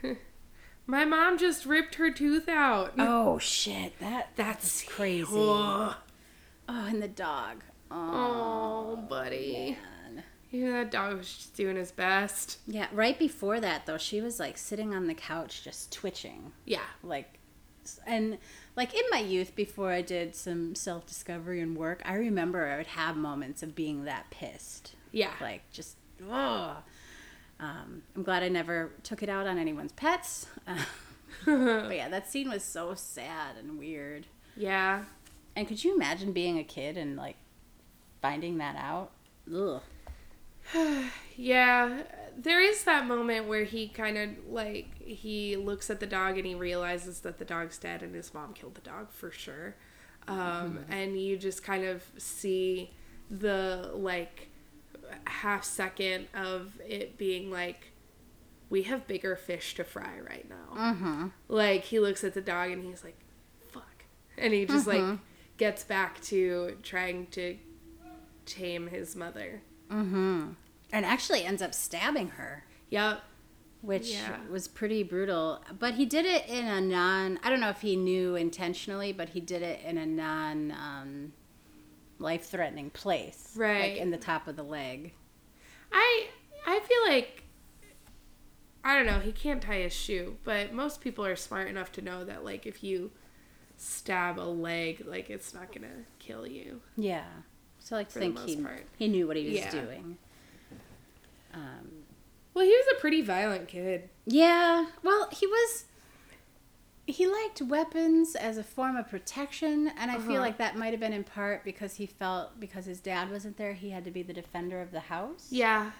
My 0.86 1.04
mom 1.06 1.38
just 1.38 1.64
ripped 1.64 1.94
her 1.96 2.10
tooth 2.10 2.48
out." 2.48 2.92
Oh 2.98 3.38
shit, 3.38 3.98
that 4.00 4.30
That's 4.36 4.82
crazy. 4.82 5.26
Oh, 5.32 5.96
and 6.68 7.02
the 7.02 7.08
dog. 7.08 7.62
Oh, 7.90 8.92
oh 8.92 8.96
buddy. 9.08 9.76
man. 10.12 10.24
Yeah, 10.50 10.70
that 10.82 10.90
dog 10.92 11.16
was 11.18 11.34
just 11.34 11.56
doing 11.56 11.76
his 11.76 11.90
best. 11.90 12.58
Yeah, 12.66 12.86
right 12.92 13.18
before 13.18 13.60
that 13.60 13.86
though, 13.86 13.98
she 13.98 14.20
was 14.20 14.38
like 14.38 14.56
sitting 14.58 14.94
on 14.94 15.06
the 15.06 15.14
couch 15.14 15.64
just 15.64 15.90
twitching, 15.92 16.52
Yeah. 16.64 16.84
like, 17.02 17.38
and 18.06 18.38
like 18.76 18.94
in 18.94 19.02
my 19.10 19.18
youth 19.20 19.54
before 19.54 19.90
I 19.92 20.02
did 20.02 20.34
some 20.34 20.74
self 20.74 21.06
discovery 21.06 21.60
and 21.60 21.76
work, 21.76 22.02
I 22.04 22.14
remember 22.14 22.66
I 22.66 22.76
would 22.76 22.88
have 22.88 23.16
moments 23.16 23.62
of 23.62 23.74
being 23.74 24.04
that 24.04 24.30
pissed, 24.30 24.94
Yeah. 25.12 25.30
like 25.40 25.62
just 25.72 25.96
oh. 26.28 26.76
Um, 27.60 28.02
I'm 28.16 28.24
glad 28.24 28.42
I 28.42 28.48
never 28.48 28.90
took 29.04 29.22
it 29.22 29.28
out 29.28 29.46
on 29.46 29.58
anyone's 29.58 29.92
pets. 29.92 30.46
but 31.46 31.94
yeah, 31.96 32.08
that 32.08 32.28
scene 32.30 32.48
was 32.50 32.62
so 32.64 32.94
sad 32.94 33.56
and 33.58 33.78
weird. 33.78 34.26
yeah. 34.56 35.04
And 35.56 35.68
could 35.68 35.84
you 35.84 35.94
imagine 35.94 36.32
being 36.32 36.58
a 36.58 36.64
kid 36.64 36.96
and 36.96 37.16
like 37.16 37.36
finding 38.20 38.58
that 38.58 38.74
out? 38.76 39.10
Ugh. 39.54 39.80
Yeah, 41.36 42.02
there 42.36 42.60
is 42.60 42.84
that 42.84 43.06
moment 43.06 43.46
where 43.48 43.64
he 43.64 43.88
kind 43.88 44.16
of 44.18 44.30
like 44.48 44.86
he 45.04 45.56
looks 45.56 45.90
at 45.90 46.00
the 46.00 46.06
dog 46.06 46.36
and 46.36 46.46
he 46.46 46.54
realizes 46.54 47.20
that 47.20 47.38
the 47.38 47.44
dog's 47.44 47.78
dead 47.78 48.02
and 48.02 48.14
his 48.14 48.32
mom 48.32 48.54
killed 48.54 48.74
the 48.74 48.80
dog 48.80 49.10
for 49.10 49.30
sure. 49.30 49.76
Um, 50.26 50.86
and 50.88 51.20
you 51.20 51.36
just 51.36 51.62
kind 51.62 51.84
of 51.84 52.02
see 52.16 52.92
the 53.30 53.90
like 53.94 54.48
half 55.26 55.64
second 55.64 56.28
of 56.34 56.80
it 56.86 57.18
being 57.18 57.50
like 57.50 57.92
we 58.70 58.84
have 58.84 59.06
bigger 59.06 59.36
fish 59.36 59.74
to 59.74 59.84
fry 59.84 60.18
right 60.26 60.48
now. 60.48 60.92
Mm-hmm. 60.92 61.26
Like 61.48 61.84
he 61.84 62.00
looks 62.00 62.24
at 62.24 62.34
the 62.34 62.40
dog 62.40 62.70
and 62.70 62.84
he's 62.84 63.04
like, 63.04 63.18
"Fuck," 63.70 64.04
and 64.38 64.54
he 64.54 64.64
just 64.64 64.86
like 64.86 65.18
gets 65.58 65.84
back 65.84 66.20
to 66.22 66.78
trying 66.82 67.26
to 67.28 67.58
tame 68.46 68.88
his 68.88 69.14
mother. 69.14 69.62
Mm-hmm. 69.90 70.52
And 70.92 71.04
actually 71.04 71.44
ends 71.44 71.60
up 71.60 71.74
stabbing 71.74 72.28
her, 72.30 72.64
Yep. 72.90 73.22
Which 73.84 74.10
Yeah. 74.12 74.38
was 74.50 74.66
pretty 74.68 75.02
brutal. 75.02 75.62
But 75.78 75.94
he 75.94 76.06
did 76.06 76.24
it 76.26 76.46
in 76.48 76.64
a 76.66 76.80
non. 76.80 77.38
I 77.42 77.50
don't 77.50 77.60
know 77.60 77.70
if 77.70 77.80
he 77.80 77.96
knew 77.96 78.34
intentionally, 78.36 79.12
but 79.12 79.30
he 79.30 79.40
did 79.40 79.62
it 79.62 79.80
in 79.84 79.98
a 79.98 80.06
non 80.06 80.70
um, 80.72 81.32
life 82.18 82.44
threatening 82.46 82.90
place, 82.90 83.52
Right. 83.56 83.92
Like 83.92 83.96
in 84.00 84.10
the 84.10 84.16
top 84.18 84.48
of 84.48 84.56
the 84.56 84.62
leg. 84.62 85.12
I 85.92 86.28
I 86.66 86.80
feel 86.80 87.14
like 87.14 87.42
I 88.86 88.96
don't 88.96 89.06
know, 89.06 89.18
he 89.20 89.32
can't 89.32 89.62
tie 89.62 89.80
his 89.80 89.92
shoe, 89.94 90.36
but 90.44 90.72
most 90.72 91.00
people 91.00 91.24
are 91.24 91.36
smart 91.36 91.68
enough 91.68 91.90
to 91.92 92.02
know 92.02 92.24
that 92.24 92.44
like 92.44 92.66
if 92.66 92.84
you 92.84 93.10
stab 93.76 94.38
a 94.38 94.42
leg, 94.42 95.04
like 95.06 95.30
it's 95.30 95.52
not 95.54 95.72
gonna 95.72 96.04
kill 96.18 96.46
you. 96.46 96.80
Yeah. 96.96 97.24
So 97.78 97.96
like 97.96 98.08
to 98.12 98.18
think 98.18 98.38
he 98.40 98.56
part. 98.56 98.84
he 98.96 99.08
knew 99.08 99.26
what 99.26 99.36
he 99.36 99.44
was 99.46 99.54
Yeah. 99.56 99.70
doing. 99.70 100.18
Um, 101.52 102.03
Well, 102.54 102.64
he 102.64 102.70
was 102.70 102.86
a 102.96 103.00
pretty 103.00 103.20
violent 103.20 103.68
kid. 103.68 104.08
Yeah, 104.26 104.86
well, 105.02 105.28
he 105.32 105.46
was. 105.46 105.84
He 107.06 107.26
liked 107.26 107.60
weapons 107.60 108.34
as 108.34 108.56
a 108.56 108.64
form 108.64 108.96
of 108.96 109.10
protection, 109.10 109.88
and 109.98 110.10
I 110.10 110.16
Uh-huh. 110.16 110.26
feel 110.26 110.40
like 110.40 110.56
that 110.56 110.78
might 110.78 110.92
have 110.92 111.00
been 111.00 111.12
in 111.12 111.22
part 111.24 111.62
because 111.62 111.96
he 111.96 112.06
felt 112.06 112.58
because 112.58 112.86
his 112.86 113.00
dad 113.00 113.30
wasn't 113.30 113.58
there, 113.58 113.74
he 113.74 113.90
had 113.90 114.04
to 114.04 114.10
be 114.10 114.22
the 114.22 114.32
defender 114.32 114.80
of 114.80 114.90
the 114.90 115.00
house. 115.00 115.48
Yeah. 115.50 115.90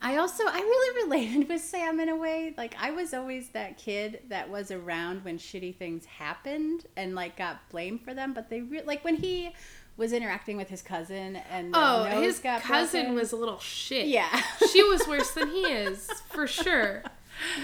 I 0.00 0.16
also 0.16 0.44
I 0.46 0.58
really 0.60 1.02
related 1.08 1.48
with 1.48 1.60
Sam 1.60 1.98
in 1.98 2.08
a 2.08 2.14
way. 2.14 2.54
Like 2.56 2.76
I 2.80 2.92
was 2.92 3.12
always 3.12 3.48
that 3.48 3.78
kid 3.78 4.20
that 4.28 4.48
was 4.48 4.70
around 4.70 5.24
when 5.24 5.38
shitty 5.38 5.74
things 5.74 6.04
happened 6.04 6.86
and 6.96 7.16
like 7.16 7.36
got 7.36 7.68
blamed 7.70 8.02
for 8.02 8.14
them, 8.14 8.32
but 8.32 8.48
they 8.48 8.60
re- 8.60 8.82
like 8.82 9.02
when 9.04 9.16
he 9.16 9.50
was 9.96 10.12
interacting 10.12 10.56
with 10.56 10.68
his 10.68 10.82
cousin 10.82 11.36
and 11.50 11.72
Oh, 11.74 12.04
his 12.04 12.40
cousin 12.40 13.00
broken. 13.02 13.14
was 13.14 13.32
a 13.32 13.36
little 13.36 13.58
shit. 13.60 14.06
yeah. 14.08 14.42
she 14.72 14.82
was 14.82 15.06
worse 15.06 15.30
than 15.32 15.48
he 15.50 15.62
is, 15.62 16.08
for 16.30 16.46
sure. 16.46 17.02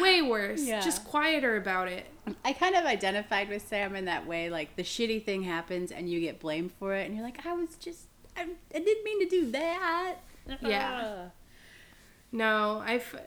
Way 0.00 0.22
worse. 0.22 0.62
Yeah. 0.64 0.80
Just 0.80 1.04
quieter 1.04 1.56
about 1.56 1.88
it. 1.88 2.06
I 2.44 2.52
kind 2.52 2.74
of 2.76 2.84
identified 2.84 3.48
with 3.48 3.66
Sam 3.66 3.94
in 3.96 4.04
that 4.06 4.26
way. 4.26 4.48
Like 4.50 4.76
the 4.76 4.82
shitty 4.82 5.24
thing 5.24 5.42
happens 5.42 5.90
and 5.92 6.08
you 6.10 6.20
get 6.20 6.38
blamed 6.40 6.72
for 6.78 6.94
it, 6.94 7.06
and 7.06 7.14
you're 7.14 7.24
like, 7.24 7.44
I 7.46 7.52
was 7.54 7.76
just, 7.76 8.06
I, 8.36 8.42
I 8.74 8.78
didn't 8.78 9.04
mean 9.04 9.20
to 9.20 9.28
do 9.28 9.50
that. 9.52 10.16
Yeah. 10.60 11.28
No, 12.32 12.82
I've. 12.84 13.18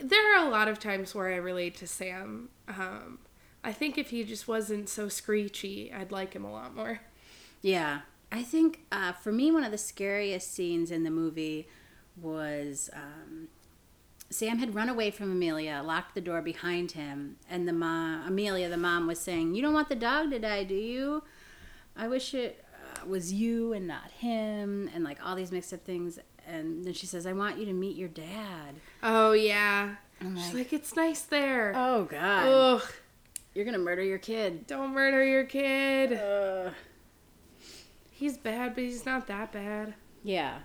There 0.00 0.34
are 0.36 0.46
a 0.46 0.50
lot 0.50 0.68
of 0.68 0.78
times 0.78 1.14
where 1.14 1.32
I 1.32 1.36
relate 1.36 1.76
to 1.76 1.86
Sam. 1.86 2.48
Um, 2.68 3.18
I 3.62 3.72
think 3.72 3.96
if 3.98 4.10
he 4.10 4.24
just 4.24 4.48
wasn't 4.48 4.88
so 4.88 5.08
screechy, 5.08 5.92
I'd 5.92 6.10
like 6.12 6.32
him 6.34 6.44
a 6.44 6.50
lot 6.52 6.74
more. 6.74 7.00
Yeah. 7.62 8.00
I 8.34 8.42
think 8.42 8.80
uh, 8.90 9.12
for 9.12 9.30
me, 9.30 9.52
one 9.52 9.62
of 9.62 9.70
the 9.70 9.78
scariest 9.78 10.52
scenes 10.52 10.90
in 10.90 11.04
the 11.04 11.10
movie 11.10 11.68
was 12.20 12.90
um, 12.92 13.46
Sam 14.28 14.58
had 14.58 14.74
run 14.74 14.88
away 14.88 15.12
from 15.12 15.30
Amelia, 15.30 15.82
locked 15.84 16.16
the 16.16 16.20
door 16.20 16.42
behind 16.42 16.92
him, 16.92 17.36
and 17.48 17.68
the 17.68 17.72
mom, 17.72 18.26
Amelia, 18.26 18.68
the 18.68 18.76
mom, 18.76 19.06
was 19.06 19.20
saying, 19.20 19.54
"You 19.54 19.62
don't 19.62 19.72
want 19.72 19.88
the 19.88 19.94
dog 19.94 20.32
to 20.32 20.40
die, 20.40 20.64
do 20.64 20.74
you? 20.74 21.22
I 21.96 22.08
wish 22.08 22.34
it 22.34 22.64
uh, 22.74 23.06
was 23.06 23.32
you 23.32 23.72
and 23.72 23.86
not 23.86 24.10
him," 24.10 24.90
and 24.92 25.04
like 25.04 25.24
all 25.24 25.36
these 25.36 25.52
mixed 25.52 25.72
up 25.72 25.84
things. 25.84 26.18
And 26.44 26.84
then 26.84 26.92
she 26.92 27.06
says, 27.06 27.26
"I 27.26 27.32
want 27.32 27.58
you 27.58 27.66
to 27.66 27.72
meet 27.72 27.96
your 27.96 28.08
dad." 28.08 28.74
Oh 29.00 29.30
yeah. 29.30 29.94
I'm 30.20 30.36
She's 30.36 30.46
like, 30.46 30.54
like, 30.54 30.72
it's 30.72 30.96
nice 30.96 31.20
there. 31.22 31.72
"Oh 31.76 32.02
God, 32.04 32.48
Ugh. 32.48 32.92
you're 33.54 33.64
gonna 33.64 33.78
murder 33.78 34.02
your 34.02 34.18
kid." 34.18 34.66
Don't 34.66 34.92
murder 34.92 35.24
your 35.24 35.44
kid. 35.44 36.14
Uh, 36.14 36.70
He's 38.16 38.38
bad, 38.38 38.74
but 38.74 38.84
he's 38.84 39.04
not 39.04 39.26
that 39.26 39.52
bad. 39.52 39.94
yeah. 40.22 40.58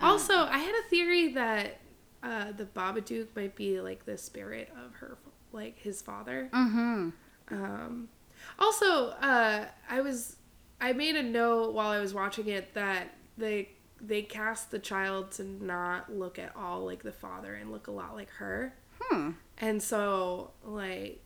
Um, 0.00 0.10
Also, 0.10 0.34
I 0.34 0.58
had 0.58 0.74
a 0.74 0.88
theory 0.88 1.28
that 1.34 1.78
uh, 2.22 2.50
the 2.52 2.64
Babadook 2.64 3.28
might 3.36 3.54
be 3.54 3.80
like 3.80 4.04
the 4.04 4.18
spirit 4.18 4.72
of 4.84 4.94
her, 4.96 5.16
like 5.52 5.78
his 5.78 6.02
father. 6.02 6.48
Mm-hmm. 6.52 7.10
Um, 7.50 8.08
also, 8.58 9.10
uh, 9.10 9.66
I 9.88 10.00
was 10.00 10.36
I 10.80 10.92
made 10.92 11.14
a 11.16 11.22
note 11.22 11.74
while 11.74 11.90
I 11.90 12.00
was 12.00 12.12
watching 12.12 12.48
it 12.48 12.74
that 12.74 13.14
they 13.38 13.68
they 14.00 14.22
cast 14.22 14.70
the 14.72 14.78
child 14.80 15.30
to 15.32 15.44
not 15.44 16.12
look 16.12 16.38
at 16.38 16.54
all 16.56 16.84
like 16.84 17.02
the 17.04 17.12
father 17.12 17.54
and 17.54 17.70
look 17.70 17.86
a 17.86 17.92
lot 17.92 18.14
like 18.16 18.30
her. 18.30 18.74
Hmm. 19.00 19.30
And 19.58 19.80
so, 19.82 20.50
like, 20.64 21.22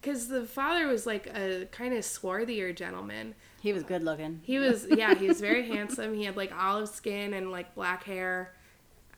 because 0.00 0.28
the 0.28 0.44
father 0.44 0.86
was 0.86 1.06
like 1.06 1.26
a 1.34 1.66
kind 1.72 1.94
of 1.94 2.00
swarthier 2.04 2.74
gentleman. 2.74 3.34
He 3.60 3.72
was 3.72 3.82
good 3.82 4.02
looking. 4.04 4.40
He 4.44 4.58
was, 4.58 4.86
yeah, 4.88 5.14
he 5.14 5.26
was 5.28 5.40
very 5.40 5.66
handsome. 5.74 6.14
He 6.14 6.24
had 6.24 6.36
like 6.36 6.52
olive 6.56 6.88
skin 6.88 7.34
and 7.34 7.50
like 7.50 7.74
black 7.74 8.04
hair. 8.04 8.54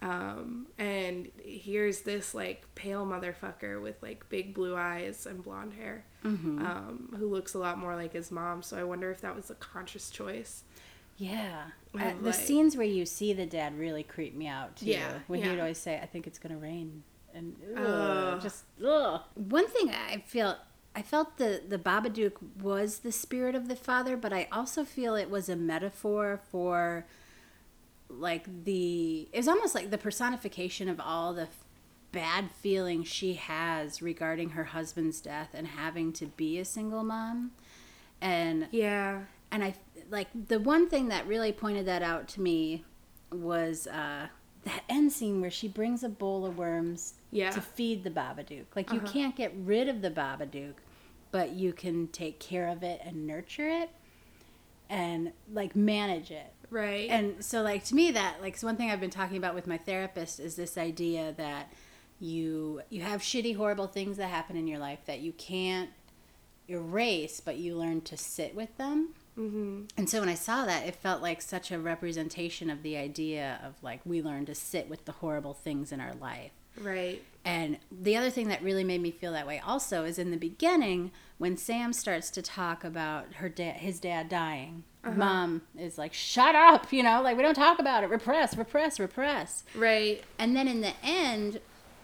Um, 0.03 0.67
and 0.79 1.29
here's 1.45 2.01
this 2.01 2.33
like 2.35 2.65
pale 2.75 3.05
motherfucker 3.05 3.83
with 3.83 4.03
like 4.03 4.27
big 4.31 4.55
blue 4.55 4.75
eyes 4.75 5.27
and 5.27 5.43
blonde 5.43 5.75
hair, 5.75 6.05
Mm-hmm. 6.25 6.65
um, 6.65 7.15
who 7.19 7.27
looks 7.29 7.53
a 7.55 7.59
lot 7.59 7.79
more 7.79 7.95
like 7.97 8.13
his 8.15 8.31
mom. 8.31 8.63
So 8.63 8.79
I 8.79 8.85
wonder 8.85 9.11
if 9.11 9.21
that 9.21 9.35
was 9.37 9.51
a 9.51 9.55
conscious 9.55 10.09
choice. 10.11 10.65
Yeah. 11.19 11.65
I 11.95 12.09
Uh, 12.11 12.15
the 12.19 12.27
like- 12.27 12.35
scenes 12.35 12.77
where 12.79 12.87
you 12.87 13.05
see 13.05 13.35
the 13.35 13.45
dad 13.47 13.79
really 13.79 14.03
creep 14.03 14.35
me 14.35 14.47
out 14.47 14.77
too. 14.77 14.87
Yeah, 14.87 15.19
When 15.27 15.41
yeah. 15.41 15.51
he'd 15.51 15.61
always 15.61 15.77
say, 15.79 15.99
I 16.03 16.07
think 16.07 16.27
it's 16.27 16.39
going 16.39 16.55
to 16.55 16.61
rain. 16.61 17.03
And 17.35 17.57
ugh, 17.77 17.85
Ugh. 17.87 18.41
just, 18.43 18.65
ugh. 18.85 19.21
One 19.35 19.67
thing 19.69 19.91
I 19.91 20.23
feel. 20.27 20.57
I 20.95 21.03
felt 21.03 21.37
the, 21.37 21.63
the 21.67 21.79
Babadook 21.79 22.33
was 22.61 22.99
the 23.01 23.13
spirit 23.13 23.55
of 23.55 23.69
the 23.69 23.77
father, 23.77 24.17
but 24.17 24.33
I 24.33 24.49
also 24.51 24.85
feel 24.85 25.15
it 25.15 25.31
was 25.31 25.49
a 25.49 25.57
metaphor 25.57 26.41
for 26.51 27.07
like 28.09 28.65
the 28.65 29.29
it 29.33 29.37
was 29.37 29.47
almost 29.47 29.73
like 29.75 29.91
the 29.91 29.99
personification 29.99 30.89
of 30.89 30.99
all 31.01 31.33
the 31.33 31.47
bad 32.11 32.51
feelings 32.51 33.07
she 33.07 33.35
has 33.35 34.03
regarding 34.03 34.51
her 34.51 34.65
husband's 34.65 35.21
death 35.21 35.51
and 35.55 35.69
having 35.69 36.13
to 36.15 36.27
be 36.27 36.59
a 36.59 36.65
single 36.65 37.05
mom. 37.05 37.53
And 38.21 38.67
Yeah. 38.73 39.21
and 39.53 39.63
I 39.63 39.75
like 40.11 40.27
the 40.49 40.59
one 40.59 40.89
thing 40.89 41.09
that 41.09 41.27
really 41.27 41.53
pointed 41.53 41.87
that 41.87 42.03
out 42.03 42.27
to 42.31 42.41
me 42.41 42.85
was 43.31 43.87
uh, 43.87 44.27
that 44.65 44.83
end 44.89 45.13
scene 45.13 45.41
where 45.41 45.51
she 45.53 45.69
brings 45.69 46.03
a 46.03 46.09
bowl 46.09 46.45
of 46.45 46.59
worms 46.59 47.15
Yeah. 47.31 47.51
to 47.51 47.61
feed 47.61 48.05
the 48.05 48.11
Babadook. 48.11 48.67
Like 48.75 48.93
you 48.93 48.99
Uh-huh. 48.99 49.13
can't 49.13 49.37
get 49.37 49.53
rid 49.57 49.89
of 49.89 50.03
the 50.03 50.11
Babadook, 50.11 50.75
but 51.31 51.51
you 51.53 51.73
can 51.73 52.09
take 52.09 52.41
care 52.41 52.69
of 52.69 52.83
it 52.83 53.01
and 53.05 53.27
nurture 53.27 53.69
it 53.69 53.91
and 54.89 55.33
like 55.53 55.77
manage 55.77 56.31
it. 56.31 56.53
Right. 56.71 57.09
And 57.11 57.45
so 57.45 57.63
like 57.63 57.85
to 57.85 57.95
me 57.95 58.11
that 58.13 58.41
like 58.41 58.61
one 58.61 58.77
thing 58.77 58.91
I've 58.91 59.01
been 59.01 59.11
talking 59.11 59.37
about 59.37 59.55
with 59.55 59.67
my 59.67 59.79
therapist 59.79 60.41
is 60.41 60.57
this 60.57 60.77
idea 60.79 61.33
that 61.37 61.73
you 62.19 62.83
you 62.91 63.01
have 63.03 63.21
shitty 63.23 63.57
horrible 63.57 63.87
things 63.87 64.17
that 64.19 64.29
happen 64.29 64.57
in 64.57 64.67
your 64.67 64.79
life 64.79 65.01
that 65.07 65.21
you 65.21 65.33
can't 65.33 65.91
erase 66.69 67.41
but 67.41 67.57
you 67.57 67.77
learn 67.77 68.01
to 68.03 68.17
sit 68.17 68.55
with 68.55 68.77
them. 68.77 69.11
mm-hmm. 69.39 69.83
And 69.97 70.09
so 70.09 70.21
when 70.21 70.29
I 70.29 70.35
saw 70.35 70.65
that, 70.67 70.87
it 70.87 70.95
felt 70.95 71.23
like 71.23 71.41
such 71.43 71.73
a 71.73 71.79
representation 71.79 72.71
of 72.71 72.83
the 72.83 72.97
idea 72.97 73.61
of 73.65 73.75
like 73.83 74.01
we 74.05 74.23
learn 74.23 74.47
to 74.47 74.55
sit 74.55 74.89
with 74.89 75.05
the 75.05 75.13
horrible 75.13 75.55
things 75.55 75.91
in 75.93 76.01
our 76.01 76.15
life. 76.15 76.53
Right. 76.79 77.23
And 77.45 77.79
the 77.91 78.17
other 78.17 78.29
thing 78.31 78.49
that 78.49 78.63
really 78.63 78.85
made 78.85 79.01
me 79.01 79.11
feel 79.11 79.33
that 79.33 79.47
way 79.47 79.61
also 79.65 80.05
is 80.05 80.19
in 80.19 80.31
the 80.31 80.37
beginning 80.37 81.11
when 81.39 81.57
Sam 81.57 81.93
starts 81.95 82.31
to 82.33 82.43
talk 82.43 82.85
about 82.85 83.35
her 83.37 83.49
dad, 83.49 83.77
his 83.77 83.99
dad 83.99 84.29
dying. 84.29 84.85
Mom 85.17 85.63
is 85.79 85.97
like, 85.97 86.13
"Shut 86.13 86.55
up!" 86.55 86.93
You 86.93 87.03
know, 87.03 87.23
like 87.23 87.39
we 87.39 87.43
don't 87.43 87.55
talk 87.55 87.79
about 87.79 88.05
it. 88.05 88.11
Repress, 88.11 88.55
repress, 88.59 89.01
repress. 89.01 89.65
Right. 89.75 90.23
And 90.39 90.55
then 90.55 90.69
in 90.69 90.83
the 90.83 90.93
end, 91.03 91.61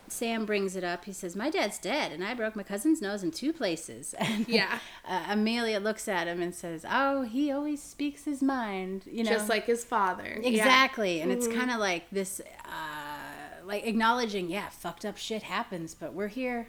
Sam 0.09 0.46
brings 0.46 0.74
it 0.76 0.85
up. 0.85 1.05
He 1.05 1.12
says, 1.12 1.37
"My 1.37 1.50
dad's 1.50 1.79
dead, 1.79 2.12
and 2.12 2.24
I 2.24 2.33
broke 2.33 2.57
my 2.57 2.62
cousin's 2.62 3.02
nose 3.02 3.22
in 3.22 3.31
two 3.33 3.52
places." 3.52 4.14
And 4.20 4.48
Yeah. 4.48 4.79
uh, 5.07 5.24
Amelia 5.29 5.79
looks 5.81 6.09
at 6.09 6.26
him 6.26 6.40
and 6.40 6.55
says, 6.55 6.87
"Oh, 6.90 7.22
he 7.22 7.52
always 7.52 7.83
speaks 7.83 8.24
his 8.24 8.42
mind." 8.42 9.02
You 9.05 9.24
know, 9.24 9.31
Just 9.33 9.50
like 9.50 9.66
his 9.66 9.85
father. 9.85 10.38
Yeah. 10.40 10.48
exactly. 10.48 11.20
And 11.20 11.31
it's 11.31 11.46
Mhm. 11.48 11.55
kind 11.59 11.70
of 11.70 11.79
like 11.79 12.09
this, 12.11 12.40
uh, 12.64 12.68
like 13.66 13.87
acknowledging, 13.87 14.48
yeah, 14.48 14.68
fucked 14.68 15.05
up 15.05 15.16
shit 15.16 15.42
happens, 15.42 15.94
but 15.94 16.14
we're 16.14 16.29
here, 16.29 16.68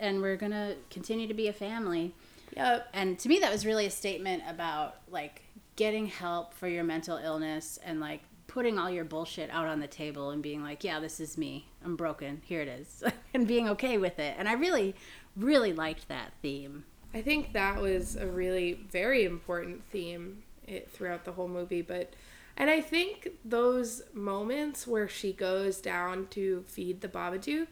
and 0.00 0.22
we're 0.22 0.36
gonna 0.36 0.74
continue 0.90 1.28
to 1.28 1.34
be 1.34 1.48
a 1.48 1.52
family. 1.52 2.14
Yep. 2.56 2.88
And 2.94 3.18
to 3.18 3.28
me, 3.28 3.38
that 3.40 3.52
was 3.52 3.66
really 3.66 3.86
a 3.86 3.90
statement 3.90 4.42
about 4.48 4.96
like 5.10 5.42
getting 5.76 6.06
help 6.06 6.54
for 6.54 6.66
your 6.66 6.82
mental 6.82 7.18
illness 7.18 7.78
and 7.84 8.00
like 8.00 8.22
putting 8.48 8.78
all 8.78 8.90
your 8.90 9.04
bullshit 9.04 9.50
out 9.50 9.66
on 9.66 9.78
the 9.78 9.86
table 9.86 10.30
and 10.30 10.42
being 10.42 10.62
like, 10.62 10.82
yeah, 10.82 10.98
this 10.98 11.20
is 11.20 11.38
me. 11.38 11.68
I'm 11.84 11.94
broken. 11.94 12.42
Here 12.44 12.62
it 12.62 12.68
is. 12.68 13.04
and 13.34 13.46
being 13.46 13.68
okay 13.68 13.98
with 13.98 14.18
it. 14.18 14.34
And 14.38 14.48
I 14.48 14.54
really, 14.54 14.96
really 15.36 15.72
liked 15.72 16.08
that 16.08 16.32
theme. 16.42 16.84
I 17.14 17.22
think 17.22 17.52
that 17.52 17.80
was 17.80 18.16
a 18.16 18.26
really 18.26 18.80
very 18.90 19.24
important 19.24 19.84
theme 19.92 20.42
it, 20.66 20.90
throughout 20.90 21.24
the 21.24 21.32
whole 21.32 21.48
movie. 21.48 21.82
But, 21.82 22.14
and 22.58 22.68
I 22.68 22.80
think 22.80 23.28
those 23.44 24.02
moments 24.12 24.84
where 24.84 25.08
she 25.08 25.32
goes 25.32 25.80
down 25.80 26.26
to 26.30 26.64
feed 26.66 27.00
the 27.00 27.08
Babadook, 27.08 27.68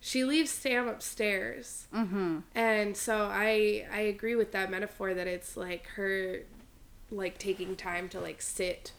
she 0.00 0.24
leaves 0.24 0.50
Sam 0.50 0.88
upstairs. 0.88 1.86
Mm-hmm. 1.94 2.40
And 2.52 2.96
so 2.96 3.30
I 3.32 3.86
I 3.92 4.00
agree 4.00 4.34
with 4.34 4.50
that 4.52 4.72
metaphor 4.72 5.14
that 5.14 5.28
it's 5.28 5.56
like 5.56 5.86
her 5.90 6.40
like 7.12 7.38
taking 7.38 7.76
time 7.76 8.08
to 8.10 8.20
like 8.20 8.42
sit 8.42 8.90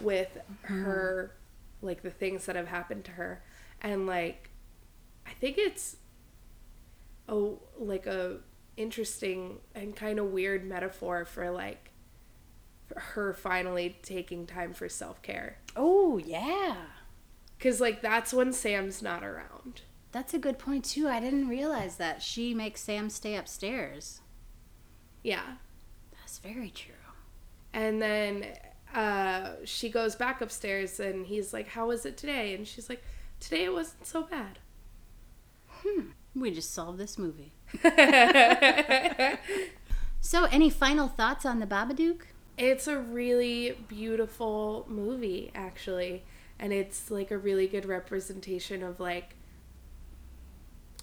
with 0.00 0.36
her 0.62 1.32
like 1.80 2.02
the 2.02 2.10
things 2.10 2.46
that 2.46 2.56
have 2.56 2.68
happened 2.68 3.04
to 3.04 3.12
her 3.12 3.42
and 3.80 4.06
like 4.06 4.50
I 5.26 5.30
think 5.30 5.58
it's 5.58 5.96
a 7.28 7.52
like 7.78 8.06
a 8.06 8.38
interesting 8.76 9.58
and 9.74 9.96
kind 9.96 10.18
of 10.18 10.26
weird 10.26 10.66
metaphor 10.66 11.24
for 11.24 11.50
like 11.50 11.90
her 12.96 13.32
finally 13.34 13.98
taking 14.02 14.46
time 14.46 14.72
for 14.72 14.88
self-care 14.88 15.58
Oh, 15.76 16.18
yeah. 16.18 16.76
cuz 17.58 17.80
like 17.80 18.00
that's 18.02 18.32
when 18.32 18.52
Sam's 18.52 19.02
not 19.02 19.22
around. 19.24 19.82
That's 20.12 20.32
a 20.32 20.38
good 20.38 20.58
point, 20.58 20.84
too. 20.86 21.08
I 21.08 21.20
didn't 21.20 21.48
realize 21.48 21.96
that 21.96 22.22
she 22.22 22.54
makes 22.54 22.80
Sam 22.80 23.10
stay 23.10 23.36
upstairs. 23.36 24.20
Yeah. 25.22 25.56
That's 26.12 26.38
very 26.38 26.70
true. 26.70 26.94
And 27.74 28.00
then 28.00 28.46
uh, 28.94 29.56
she 29.64 29.90
goes 29.90 30.14
back 30.16 30.40
upstairs 30.40 30.98
and 31.00 31.26
he's 31.26 31.52
like, 31.52 31.68
How 31.68 31.88
was 31.88 32.06
it 32.06 32.16
today? 32.16 32.54
And 32.54 32.66
she's 32.66 32.88
like, 32.88 33.02
Today 33.40 33.64
it 33.64 33.74
wasn't 33.74 34.06
so 34.06 34.22
bad. 34.22 34.58
Hmm. 35.68 36.10
We 36.34 36.50
just 36.52 36.72
solved 36.72 36.98
this 36.98 37.18
movie. 37.18 37.52
So, 40.20 40.44
any 40.46 40.70
final 40.70 41.06
thoughts 41.06 41.46
on 41.46 41.60
the 41.60 41.66
Babadook? 41.66 42.22
It's 42.58 42.86
a 42.86 42.98
really 42.98 43.76
beautiful 43.88 44.86
movie, 44.88 45.50
actually. 45.54 46.24
And 46.58 46.72
it's 46.72 47.10
like 47.10 47.30
a 47.30 47.38
really 47.38 47.66
good 47.66 47.84
representation 47.84 48.82
of 48.82 48.98
like 48.98 49.34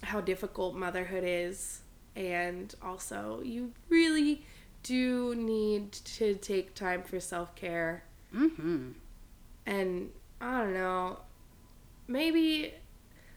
how 0.02 0.20
difficult 0.20 0.74
motherhood 0.74 1.24
is. 1.24 1.80
And 2.16 2.74
also, 2.82 3.40
you 3.42 3.72
really 3.88 4.44
do 4.82 5.34
need 5.34 5.92
to 5.92 6.34
take 6.34 6.74
time 6.74 7.02
for 7.02 7.20
self 7.20 7.54
care. 7.54 8.04
Mm-hmm. 8.34 8.90
and 9.64 10.10
I 10.40 10.58
don't 10.58 10.74
know, 10.74 11.20
maybe 12.08 12.74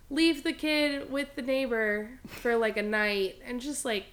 leave 0.09 0.43
the 0.43 0.53
kid 0.53 1.11
with 1.11 1.35
the 1.35 1.43
neighbor 1.43 2.09
for 2.25 2.55
like 2.55 2.77
a 2.77 2.81
night 2.81 3.35
and 3.45 3.61
just 3.61 3.85
like 3.85 4.05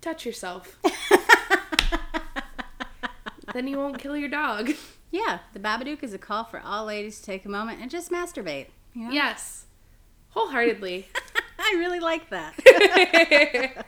touch 0.00 0.24
yourself. 0.24 0.78
then 3.52 3.66
you 3.68 3.78
won't 3.78 3.98
kill 3.98 4.16
your 4.16 4.28
dog. 4.28 4.72
Yeah, 5.12 5.38
the 5.54 5.60
Babadook 5.60 6.02
is 6.02 6.12
a 6.12 6.18
call 6.18 6.42
for 6.44 6.60
all 6.60 6.84
ladies 6.86 7.20
to 7.20 7.24
take 7.26 7.44
a 7.44 7.48
moment 7.48 7.80
and 7.80 7.88
just 7.88 8.10
masturbate. 8.10 8.66
You 8.92 9.04
know? 9.04 9.12
Yes, 9.12 9.66
wholeheartedly. 10.30 11.06
I 11.58 11.76
really 11.78 12.00
like 12.00 12.28
that. 12.30 12.54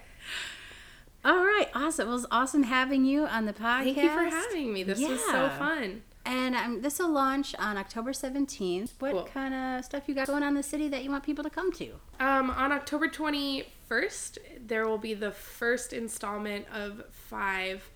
All 1.24 1.44
right, 1.44 1.66
awesome. 1.74 2.06
Well, 2.06 2.14
it 2.14 2.20
was 2.20 2.26
awesome 2.30 2.62
having 2.62 3.04
you 3.04 3.26
on 3.26 3.44
the 3.46 3.52
podcast. 3.52 3.84
Thank 3.84 3.96
you 3.98 4.08
for 4.08 4.24
having 4.24 4.72
me. 4.72 4.84
This 4.84 5.00
was 5.00 5.20
so 5.24 5.50
fun. 5.58 6.02
And 6.24 6.54
um, 6.54 6.82
this 6.82 6.98
will 7.00 7.10
launch 7.10 7.54
on 7.58 7.76
October 7.76 8.12
17th. 8.12 8.92
What 9.00 9.12
Cool. 9.12 9.24
kind 9.24 9.54
of 9.54 9.84
stuff 9.84 10.04
you 10.06 10.14
got 10.14 10.28
going 10.28 10.42
on 10.42 10.50
in 10.50 10.54
the 10.54 10.62
city 10.62 10.88
that 10.88 11.02
you 11.02 11.10
want 11.10 11.24
people 11.24 11.42
to 11.42 11.50
come 11.50 11.72
to? 11.72 11.94
Um, 12.20 12.50
on 12.50 12.70
October 12.70 13.08
21st, 13.08 14.38
there 14.66 14.86
will 14.86 14.98
be 14.98 15.14
the 15.14 15.32
first 15.32 15.92
installment 15.92 16.66
of 16.72 17.02
five 17.10 17.90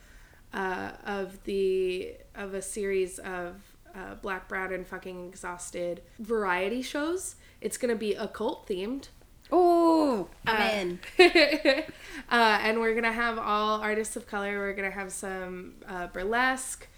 uh, 0.54 0.92
of 1.04 1.42
the 1.44 2.14
of 2.34 2.54
a 2.54 2.62
series 2.62 3.18
of 3.18 3.56
uh, 3.94 4.14
Black, 4.22 4.48
Brown, 4.48 4.72
and 4.72 4.86
Fucking 4.86 5.28
Exhausted 5.28 6.02
variety 6.18 6.82
shows. 6.82 7.36
It's 7.60 7.76
gonna 7.76 7.94
be 7.96 8.14
occult 8.14 8.66
themed. 8.68 9.08
Oh, 9.50 10.28
I'm 10.46 10.56
Uh, 10.56 10.70
in. 10.72 10.98
uh, 12.30 12.58
and 12.62 12.80
we're 12.80 12.94
gonna 12.94 13.12
have 13.12 13.38
all 13.38 13.80
artists 13.80 14.16
of 14.16 14.26
color. 14.26 14.58
We're 14.58 14.72
gonna 14.72 14.90
have 14.90 15.12
some 15.12 15.74
uh, 15.86 16.06
burlesque. 16.06 16.88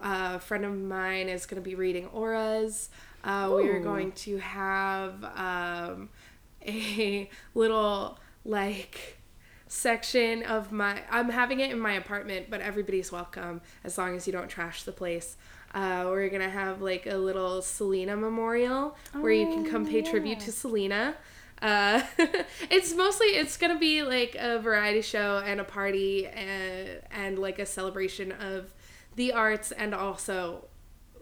Uh, 0.00 0.34
a 0.36 0.38
friend 0.38 0.64
of 0.64 0.74
mine 0.76 1.28
is 1.28 1.44
gonna 1.44 1.60
be 1.60 1.74
reading 1.74 2.06
auras. 2.06 2.88
Uh, 3.24 3.52
we 3.54 3.68
are 3.68 3.80
going 3.80 4.12
to 4.12 4.38
have 4.38 5.22
um, 5.24 6.08
a 6.66 7.28
little 7.54 8.18
like 8.44 9.17
section 9.68 10.42
of 10.42 10.72
my. 10.72 11.02
I'm 11.10 11.28
having 11.30 11.60
it 11.60 11.70
in 11.70 11.78
my 11.78 11.92
apartment, 11.92 12.50
but 12.50 12.60
everybody's 12.60 13.12
welcome 13.12 13.60
as 13.84 13.96
long 13.96 14.16
as 14.16 14.26
you 14.26 14.32
don't 14.32 14.48
trash 14.48 14.82
the 14.82 14.92
place. 14.92 15.36
Uh, 15.74 16.04
we're 16.06 16.30
gonna 16.30 16.48
have 16.48 16.80
like 16.80 17.06
a 17.06 17.16
little 17.16 17.60
Selena 17.62 18.16
memorial 18.16 18.96
where 19.12 19.32
you 19.32 19.46
can 19.46 19.64
come 19.64 19.86
pay 19.86 20.02
tribute 20.02 20.40
to 20.40 20.52
Selena. 20.52 21.14
Uh, 21.60 22.02
it's 22.70 22.94
mostly 22.94 23.28
it's 23.28 23.56
gonna 23.56 23.78
be 23.78 24.02
like 24.02 24.34
a 24.38 24.58
variety 24.58 25.02
show 25.02 25.42
and 25.44 25.60
a 25.60 25.64
party 25.64 26.26
and, 26.26 26.88
and 27.10 27.38
like 27.38 27.58
a 27.58 27.66
celebration 27.66 28.32
of 28.32 28.72
the 29.16 29.32
arts 29.32 29.72
and 29.72 29.94
also 29.94 30.64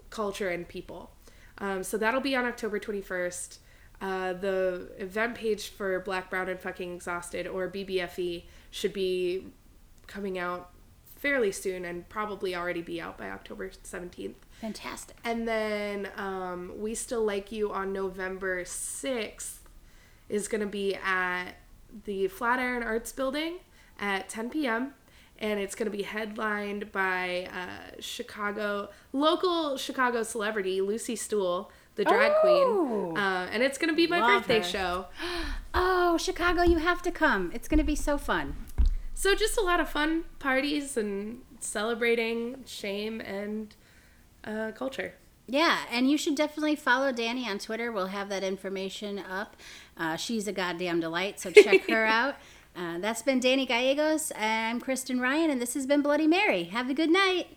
culture 0.09 0.49
and 0.49 0.67
people. 0.67 1.11
Um, 1.57 1.83
so 1.83 1.97
that'll 1.97 2.21
be 2.21 2.35
on 2.35 2.45
October 2.45 2.79
21st. 2.79 3.57
Uh, 3.99 4.33
the 4.33 4.91
event 4.99 5.35
page 5.35 5.69
for 5.69 5.99
Black, 6.01 6.29
Brown, 6.29 6.49
and 6.49 6.59
Fucking 6.59 6.95
Exhausted, 6.95 7.47
or 7.47 7.69
BBFE, 7.69 8.43
should 8.69 8.93
be 8.93 9.47
coming 10.05 10.37
out 10.37 10.71
fairly 11.17 11.51
soon 11.51 11.83
and 11.83 12.07
probably 12.09 12.55
already 12.55 12.81
be 12.81 13.01
out 13.01 13.17
by 13.17 13.29
October 13.29 13.69
17th. 13.69 14.35
Fantastic. 14.61 15.17
And 15.23 15.47
then 15.47 16.09
um, 16.15 16.73
We 16.77 16.95
Still 16.95 17.25
Like 17.25 17.51
You 17.51 17.71
on 17.71 17.91
November 17.91 18.63
6th 18.63 19.57
is 20.29 20.47
going 20.47 20.61
to 20.61 20.67
be 20.67 20.95
at 20.95 21.53
the 22.05 22.27
Flatiron 22.27 22.83
Arts 22.83 23.11
Building 23.11 23.57
at 23.99 24.29
10 24.29 24.49
p.m. 24.49 24.93
And 25.39 25.59
it's 25.59 25.75
going 25.75 25.89
to 25.89 25.95
be 25.95 26.03
headlined 26.03 26.91
by 26.91 27.47
uh, 27.53 27.95
Chicago, 27.99 28.89
local 29.13 29.77
Chicago 29.77 30.23
celebrity, 30.23 30.81
Lucy 30.81 31.15
Stoole, 31.15 31.71
the 31.97 32.05
drag 32.05 32.31
Oh. 32.35 33.09
queen. 33.11 33.17
Uh, 33.17 33.49
and 33.51 33.61
it's 33.61 33.77
going 33.77 33.89
to 33.89 33.95
be 33.95 34.07
my 34.07 34.19
Love 34.19 34.41
birthday 34.43 34.59
her. 34.59 34.63
show. 34.63 35.05
Oh, 35.79 36.17
Chicago, 36.17 36.63
you 36.63 36.77
have 36.79 37.03
to 37.03 37.11
come. 37.11 37.51
It's 37.53 37.67
going 37.67 37.77
to 37.77 37.83
be 37.83 37.95
so 37.95 38.17
fun. 38.17 38.55
So 39.13 39.35
just 39.35 39.57
a 39.59 39.61
lot 39.61 39.79
of 39.79 39.87
fun 39.87 40.23
parties 40.39 40.97
and 40.97 41.41
celebrating 41.59 42.63
shame 42.65 43.21
and 43.21 43.75
uh, 44.43 44.71
culture. 44.71 45.13
Yeah, 45.45 45.77
and 45.91 46.09
you 46.09 46.17
should 46.17 46.33
definitely 46.35 46.75
follow 46.75 47.11
Danny 47.11 47.47
on 47.47 47.59
Twitter. 47.59 47.91
We'll 47.91 48.07
have 48.07 48.29
that 48.29 48.43
information 48.43 49.19
up. 49.19 49.55
Uh, 49.95 50.15
she's 50.15 50.47
a 50.47 50.51
goddamn 50.51 50.99
delight, 50.99 51.39
so 51.39 51.51
check 51.51 51.87
her 51.89 52.05
out. 52.19 52.35
Uh, 52.75 52.97
that's 52.97 53.21
been 53.21 53.39
Danny 53.39 53.65
Gallegos. 53.67 54.31
I'm 54.35 54.79
Kristen 54.81 55.19
Ryan, 55.19 55.51
and 55.51 55.61
this 55.61 55.75
has 55.75 55.85
been 55.85 56.01
Bloody 56.01 56.27
Mary. 56.27 56.63
Have 56.65 56.89
a 56.89 56.93
good 56.95 57.11
night. 57.11 57.47